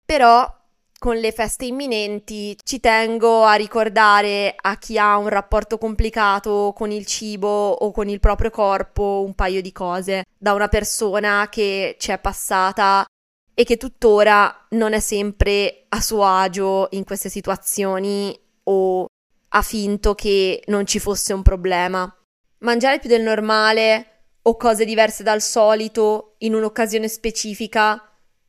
Però 0.05 0.61
con 0.99 1.17
le 1.17 1.31
feste 1.31 1.65
imminenti 1.65 2.57
ci 2.63 2.79
tengo 2.79 3.43
a 3.43 3.55
ricordare 3.55 4.55
a 4.55 4.77
chi 4.77 4.97
ha 4.97 5.17
un 5.17 5.27
rapporto 5.27 5.77
complicato 5.77 6.73
con 6.75 6.91
il 6.91 7.05
cibo 7.05 7.71
o 7.71 7.91
con 7.91 8.07
il 8.07 8.19
proprio 8.19 8.49
corpo 8.49 9.23
un 9.25 9.33
paio 9.35 9.61
di 9.61 9.71
cose. 9.71 10.23
Da 10.37 10.53
una 10.53 10.69
persona 10.69 11.47
che 11.49 11.97
ci 11.99 12.11
è 12.11 12.19
passata 12.19 13.05
e 13.53 13.63
che 13.63 13.77
tuttora 13.77 14.67
non 14.71 14.93
è 14.93 14.99
sempre 14.99 15.85
a 15.89 16.01
suo 16.01 16.23
agio 16.23 16.87
in 16.91 17.03
queste 17.03 17.29
situazioni 17.29 18.37
o 18.63 19.05
ha 19.49 19.61
finto 19.61 20.15
che 20.15 20.63
non 20.67 20.85
ci 20.85 20.99
fosse 20.99 21.33
un 21.33 21.43
problema. 21.43 22.11
Mangiare 22.59 22.99
più 22.99 23.09
del 23.09 23.21
normale 23.21 24.07
o 24.43 24.57
cose 24.57 24.85
diverse 24.85 25.23
dal 25.23 25.41
solito 25.41 26.35
in 26.39 26.55
un'occasione 26.55 27.07
specifica 27.07 28.01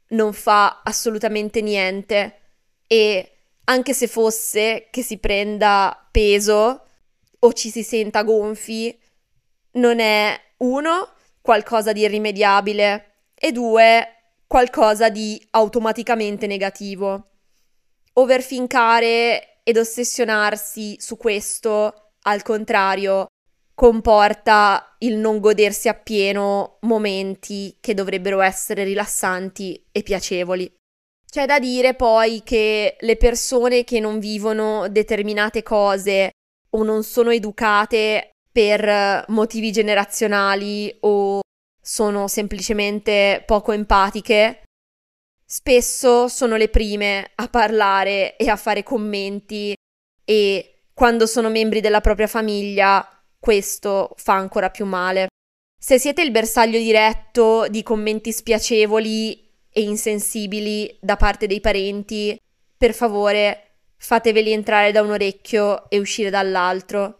non 0.08 0.32
fa 0.32 0.80
assolutamente 0.82 1.60
niente 1.60 2.40
e 2.86 3.30
anche 3.64 3.92
se 3.92 4.06
fosse 4.06 4.88
che 4.90 5.02
si 5.02 5.18
prenda 5.18 6.08
peso 6.10 6.82
o 7.38 7.52
ci 7.52 7.70
si 7.70 7.82
senta 7.82 8.22
gonfi, 8.22 8.98
non 9.72 9.98
è 10.00 10.38
uno 10.58 11.10
qualcosa 11.40 11.92
di 11.92 12.00
irrimediabile 12.00 13.12
e 13.34 13.52
due 13.52 14.08
qualcosa 14.46 15.08
di 15.08 15.40
automaticamente 15.50 16.46
negativo. 16.46 17.30
Overfincare 18.14 19.60
ed 19.62 19.76
ossessionarsi 19.76 20.96
su 20.98 21.16
questo, 21.16 22.12
al 22.22 22.42
contrario, 22.42 23.26
comporta 23.74 24.96
il 24.98 25.16
non 25.16 25.40
godersi 25.40 25.88
appieno 25.88 26.78
momenti 26.82 27.76
che 27.80 27.94
dovrebbero 27.94 28.40
essere 28.40 28.84
rilassanti 28.84 29.84
e 29.90 30.02
piacevoli. 30.02 30.72
C'è 31.28 31.46
da 31.46 31.58
dire 31.58 31.94
poi 31.94 32.42
che 32.44 32.96
le 33.00 33.16
persone 33.16 33.82
che 33.82 33.98
non 33.98 34.20
vivono 34.20 34.88
determinate 34.88 35.64
cose 35.64 36.30
o 36.70 36.84
non 36.84 37.02
sono 37.02 37.30
educate 37.30 38.30
per 38.52 39.24
motivi 39.28 39.72
generazionali 39.72 40.96
o 41.00 41.40
sono 41.84 42.28
semplicemente 42.28 43.42
poco 43.44 43.72
empatiche, 43.72 44.62
spesso 45.44 46.28
sono 46.28 46.56
le 46.56 46.70
prime 46.70 47.32
a 47.34 47.48
parlare 47.48 48.36
e 48.36 48.48
a 48.48 48.56
fare 48.56 48.82
commenti 48.82 49.76
e 50.24 50.84
quando 50.94 51.26
sono 51.26 51.50
membri 51.50 51.82
della 51.82 52.00
propria 52.00 52.26
famiglia 52.26 53.06
questo 53.38 54.14
fa 54.16 54.32
ancora 54.32 54.70
più 54.70 54.86
male. 54.86 55.26
Se 55.78 55.98
siete 55.98 56.22
il 56.22 56.30
bersaglio 56.30 56.78
diretto 56.78 57.68
di 57.68 57.82
commenti 57.82 58.32
spiacevoli 58.32 59.52
e 59.68 59.82
insensibili 59.82 60.96
da 61.02 61.16
parte 61.16 61.46
dei 61.46 61.60
parenti, 61.60 62.40
per 62.78 62.94
favore 62.94 63.80
fateveli 63.98 64.52
entrare 64.52 64.92
da 64.92 65.02
un 65.02 65.10
orecchio 65.10 65.90
e 65.90 65.98
uscire 65.98 66.30
dall'altro. 66.30 67.18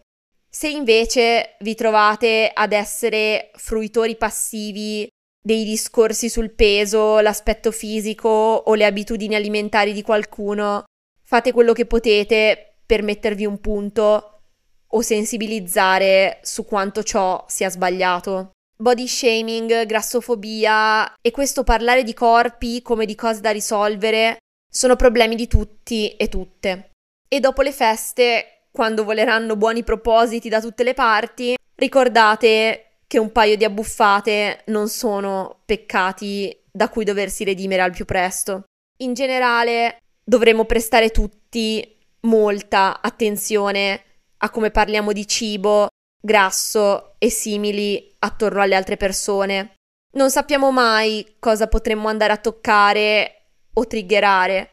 Se 0.57 0.69
invece 0.69 1.57
vi 1.59 1.75
trovate 1.75 2.49
ad 2.53 2.71
essere 2.71 3.51
fruitori 3.55 4.15
passivi 4.15 5.05
dei 5.45 5.65
discorsi 5.65 6.29
sul 6.29 6.53
peso, 6.53 7.19
l'aspetto 7.19 7.71
fisico 7.71 8.29
o 8.29 8.73
le 8.73 8.85
abitudini 8.85 9.35
alimentari 9.35 9.91
di 9.91 10.01
qualcuno, 10.01 10.85
fate 11.25 11.51
quello 11.51 11.73
che 11.73 11.85
potete 11.85 12.77
per 12.85 13.03
mettervi 13.03 13.45
un 13.45 13.59
punto 13.59 14.43
o 14.87 15.01
sensibilizzare 15.01 16.39
su 16.41 16.63
quanto 16.63 17.03
ciò 17.03 17.43
sia 17.49 17.69
sbagliato. 17.69 18.51
Body 18.77 19.07
shaming, 19.09 19.85
grassofobia 19.85 21.15
e 21.21 21.31
questo 21.31 21.65
parlare 21.65 22.03
di 22.03 22.13
corpi 22.13 22.81
come 22.81 23.05
di 23.05 23.15
cose 23.15 23.41
da 23.41 23.51
risolvere 23.51 24.37
sono 24.71 24.95
problemi 24.95 25.35
di 25.35 25.47
tutti 25.47 26.15
e 26.15 26.29
tutte. 26.29 26.91
E 27.27 27.41
dopo 27.41 27.61
le 27.61 27.73
feste, 27.73 28.54
quando 28.75 29.05
voleranno 29.05 29.55
buoni 29.55 29.83
propositi 29.83 30.49
da 30.49 30.59
tutte 30.59 30.83
le 30.83 30.93
parti, 30.93 31.55
ricordate 31.75 32.97
che 33.07 33.17
un 33.17 33.31
paio 33.31 33.55
di 33.55 33.63
abbuffate 33.63 34.63
non 34.65 34.89
sono 34.89 35.61
peccati 35.65 36.55
da 36.69 36.89
cui 36.89 37.05
doversi 37.05 37.45
redimere 37.45 37.81
al 37.81 37.91
più 37.91 38.03
presto. 38.03 38.65
In 38.97 39.13
generale, 39.13 39.99
dovremmo 40.21 40.65
prestare 40.65 41.09
tutti 41.09 41.97
molta 42.21 42.99
attenzione 43.01 44.03
a 44.39 44.49
come 44.49 44.71
parliamo 44.71 45.13
di 45.13 45.25
cibo, 45.25 45.87
grasso 46.21 47.15
e 47.17 47.29
simili 47.29 48.13
attorno 48.19 48.61
alle 48.61 48.75
altre 48.75 48.97
persone. 48.97 49.75
Non 50.15 50.29
sappiamo 50.29 50.71
mai 50.71 51.37
cosa 51.39 51.67
potremmo 51.67 52.09
andare 52.09 52.33
a 52.33 52.37
toccare 52.37 53.51
o 53.73 53.87
triggerare 53.87 54.71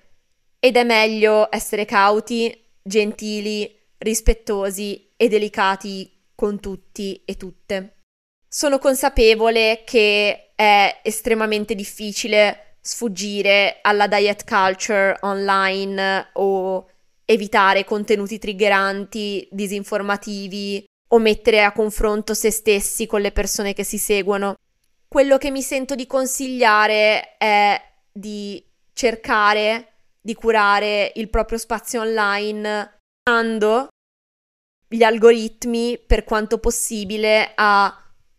ed 0.59 0.77
è 0.77 0.83
meglio 0.83 1.47
essere 1.51 1.85
cauti, 1.85 2.53
gentili, 2.83 3.79
rispettosi 4.03 5.11
e 5.17 5.29
delicati 5.29 6.11
con 6.35 6.61
tutti 6.61 7.23
e 7.25 7.37
tutte. 7.37 7.97
Sono 8.49 8.79
consapevole 8.79 9.83
che 9.85 10.53
è 10.55 11.01
estremamente 11.03 11.75
difficile 11.75 12.77
sfuggire 12.81 13.79
alla 13.81 14.09
diet 14.09 14.45
culture 14.45 15.17
online 15.21 16.31
o 16.35 16.89
evitare 17.25 17.85
contenuti 17.85 18.39
triggeranti, 18.39 19.49
disinformativi 19.51 20.85
o 21.09 21.19
mettere 21.19 21.63
a 21.63 21.73
confronto 21.73 22.35
se 22.35 22.51
stessi 22.51 23.07
con 23.07 23.21
le 23.21 23.33
persone 23.33 23.73
che 23.73 23.85
si 23.85 23.99
seguono. 23.99 24.57
Quello 25.07 25.39
che 25.39 25.51
mi 25.51 25.63
sento 25.63 25.95
di 25.95 26.07
consigliare 26.07 27.37
è 27.37 27.81
di 28.11 28.63
cercare 28.93 29.93
di 30.21 30.35
curare 30.35 31.13
il 31.17 31.29
proprio 31.29 31.59
spazio 31.59 32.01
online 32.01 33.01
gli 34.89 35.03
algoritmi 35.03 35.99
per 36.05 36.25
quanto 36.25 36.59
possibile 36.59 37.53
a 37.55 37.97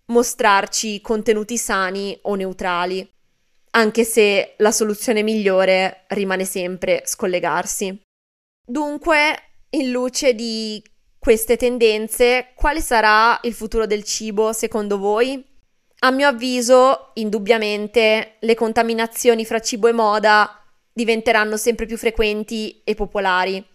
mostrarci 0.08 1.00
contenuti 1.02 1.58
sani 1.58 2.18
o 2.24 2.36
neutrali, 2.36 3.10
anche 3.72 4.04
se 4.04 4.56
la 4.58 4.72
soluzione 4.72 5.24
migliore 5.24 6.04
rimane 6.10 6.46
sempre 6.46 7.04
scollegarsi. 7.06 8.02
Dunque, 8.66 9.38
in 9.72 9.92
luce 9.92 10.34
di 10.34 10.84
queste 11.18 11.56
tendenze, 11.58 12.52
quale 12.54 12.82
sarà 12.82 13.40
il 13.44 13.54
futuro 13.54 13.86
del 13.88 14.04
cibo 14.04 14.52
secondo 14.52 14.98
voi? 14.98 15.44
A 16.00 16.12
mio 16.12 16.28
avviso, 16.28 17.12
indubbiamente, 17.14 18.36
le 18.40 18.56
contaminazioni 18.56 19.46
fra 19.46 19.60
cibo 19.60 19.88
e 19.88 19.94
moda 19.94 20.62
diventeranno 20.92 21.56
sempre 21.56 21.86
più 21.86 21.98
frequenti 21.98 22.82
e 22.84 22.94
popolari, 22.94 23.66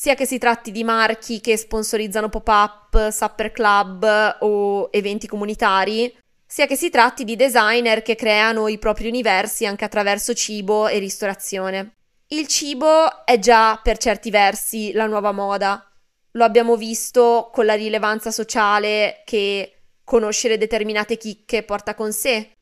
sia 0.00 0.14
che 0.14 0.24
si 0.24 0.38
tratti 0.38 0.70
di 0.70 0.82
marchi 0.82 1.42
che 1.42 1.58
sponsorizzano 1.58 2.30
pop-up, 2.30 3.10
supper 3.10 3.52
club 3.52 4.38
o 4.40 4.88
eventi 4.90 5.26
comunitari, 5.26 6.16
sia 6.46 6.64
che 6.64 6.74
si 6.74 6.88
tratti 6.88 7.22
di 7.22 7.36
designer 7.36 8.00
che 8.00 8.14
creano 8.14 8.66
i 8.68 8.78
propri 8.78 9.08
universi 9.08 9.66
anche 9.66 9.84
attraverso 9.84 10.32
cibo 10.32 10.88
e 10.88 10.98
ristorazione. 10.98 11.96
Il 12.28 12.46
cibo 12.46 13.26
è 13.26 13.38
già 13.38 13.78
per 13.82 13.98
certi 13.98 14.30
versi 14.30 14.92
la 14.92 15.04
nuova 15.04 15.32
moda. 15.32 15.86
Lo 16.30 16.44
abbiamo 16.44 16.76
visto 16.76 17.50
con 17.52 17.66
la 17.66 17.74
rilevanza 17.74 18.30
sociale 18.30 19.20
che 19.26 19.82
conoscere 20.02 20.56
determinate 20.56 21.18
chicche 21.18 21.62
porta 21.62 21.94
con 21.94 22.10
sé. 22.10 22.52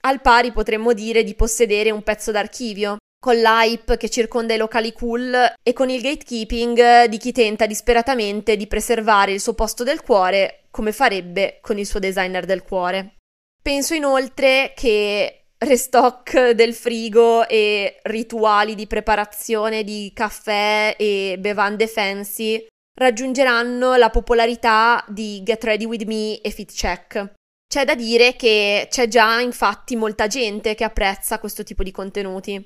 Al 0.00 0.20
pari 0.20 0.50
potremmo 0.50 0.92
dire 0.94 1.22
di 1.22 1.36
possedere 1.36 1.92
un 1.92 2.02
pezzo 2.02 2.32
d'archivio, 2.32 2.96
con 3.18 3.36
l'hype 3.36 3.96
che 3.96 4.08
circonda 4.08 4.54
i 4.54 4.58
locali 4.58 4.92
cool 4.92 5.54
e 5.62 5.72
con 5.72 5.90
il 5.90 6.00
gatekeeping 6.00 7.06
di 7.06 7.18
chi 7.18 7.32
tenta 7.32 7.66
disperatamente 7.66 8.56
di 8.56 8.66
preservare 8.66 9.32
il 9.32 9.40
suo 9.40 9.54
posto 9.54 9.82
del 9.82 10.02
cuore 10.02 10.64
come 10.70 10.92
farebbe 10.92 11.58
con 11.60 11.78
il 11.78 11.86
suo 11.86 11.98
designer 11.98 12.44
del 12.44 12.62
cuore. 12.62 13.16
Penso 13.60 13.94
inoltre 13.94 14.72
che 14.76 15.46
restock 15.58 16.50
del 16.50 16.72
frigo 16.72 17.48
e 17.48 17.98
rituali 18.04 18.74
di 18.76 18.86
preparazione 18.86 19.82
di 19.82 20.12
caffè 20.14 20.94
e 20.96 21.36
bevande 21.38 21.88
fancy 21.88 22.66
raggiungeranno 22.94 23.96
la 23.96 24.10
popolarità 24.10 25.04
di 25.08 25.42
Get 25.42 25.64
Ready 25.64 25.84
With 25.84 26.04
Me 26.04 26.40
e 26.40 26.50
Fit 26.50 26.72
Check. 26.72 27.32
C'è 27.68 27.84
da 27.84 27.94
dire 27.94 28.34
che 28.36 28.86
c'è 28.88 29.08
già 29.08 29.40
infatti 29.40 29.94
molta 29.96 30.26
gente 30.26 30.74
che 30.74 30.84
apprezza 30.84 31.38
questo 31.38 31.64
tipo 31.64 31.82
di 31.82 31.90
contenuti. 31.90 32.64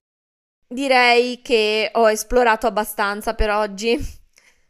Direi 0.73 1.43
che 1.43 1.91
ho 1.93 2.11
esplorato 2.11 2.67
abbastanza 2.67 3.35
per 3.35 3.51
oggi. 3.51 3.99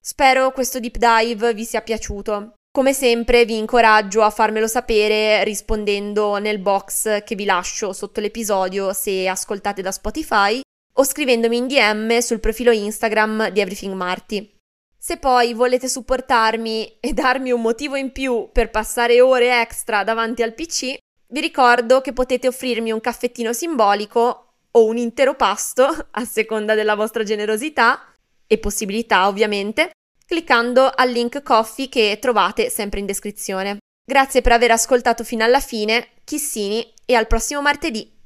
Spero 0.00 0.50
questo 0.50 0.80
deep 0.80 0.96
dive 0.96 1.54
vi 1.54 1.64
sia 1.64 1.80
piaciuto. 1.80 2.54
Come 2.72 2.92
sempre 2.92 3.44
vi 3.44 3.56
incoraggio 3.56 4.22
a 4.22 4.30
farmelo 4.30 4.66
sapere 4.66 5.44
rispondendo 5.44 6.38
nel 6.38 6.58
box 6.58 7.22
che 7.22 7.36
vi 7.36 7.44
lascio 7.44 7.92
sotto 7.92 8.20
l'episodio 8.20 8.92
se 8.92 9.28
ascoltate 9.28 9.80
da 9.80 9.92
Spotify 9.92 10.60
o 10.94 11.04
scrivendomi 11.04 11.56
in 11.56 11.66
DM 11.68 12.18
sul 12.18 12.40
profilo 12.40 12.72
Instagram 12.72 13.50
di 13.50 13.60
Everything 13.60 13.94
Marty. 13.94 14.56
Se 14.98 15.18
poi 15.18 15.54
volete 15.54 15.88
supportarmi 15.88 16.96
e 16.98 17.12
darmi 17.12 17.52
un 17.52 17.60
motivo 17.60 17.94
in 17.94 18.10
più 18.10 18.48
per 18.50 18.70
passare 18.70 19.20
ore 19.20 19.60
extra 19.60 20.02
davanti 20.02 20.42
al 20.42 20.54
PC, 20.54 20.96
vi 21.28 21.40
ricordo 21.40 22.00
che 22.00 22.12
potete 22.12 22.48
offrirmi 22.48 22.90
un 22.90 23.00
caffettino 23.00 23.52
simbolico 23.52 24.51
o 24.72 24.84
un 24.84 24.96
intero 24.96 25.34
pasto, 25.34 25.84
a 26.10 26.24
seconda 26.24 26.74
della 26.74 26.94
vostra 26.94 27.24
generosità 27.24 28.04
e 28.46 28.58
possibilità 28.58 29.28
ovviamente, 29.28 29.90
cliccando 30.26 30.90
al 30.94 31.10
link 31.10 31.42
coffee 31.42 31.88
che 31.88 32.18
trovate 32.20 32.70
sempre 32.70 33.00
in 33.00 33.06
descrizione. 33.06 33.78
Grazie 34.04 34.40
per 34.40 34.52
aver 34.52 34.72
ascoltato 34.72 35.24
fino 35.24 35.44
alla 35.44 35.60
fine, 35.60 36.08
chissini 36.24 36.92
e 37.04 37.14
al 37.14 37.26
prossimo 37.26 37.62
martedì! 37.62 38.21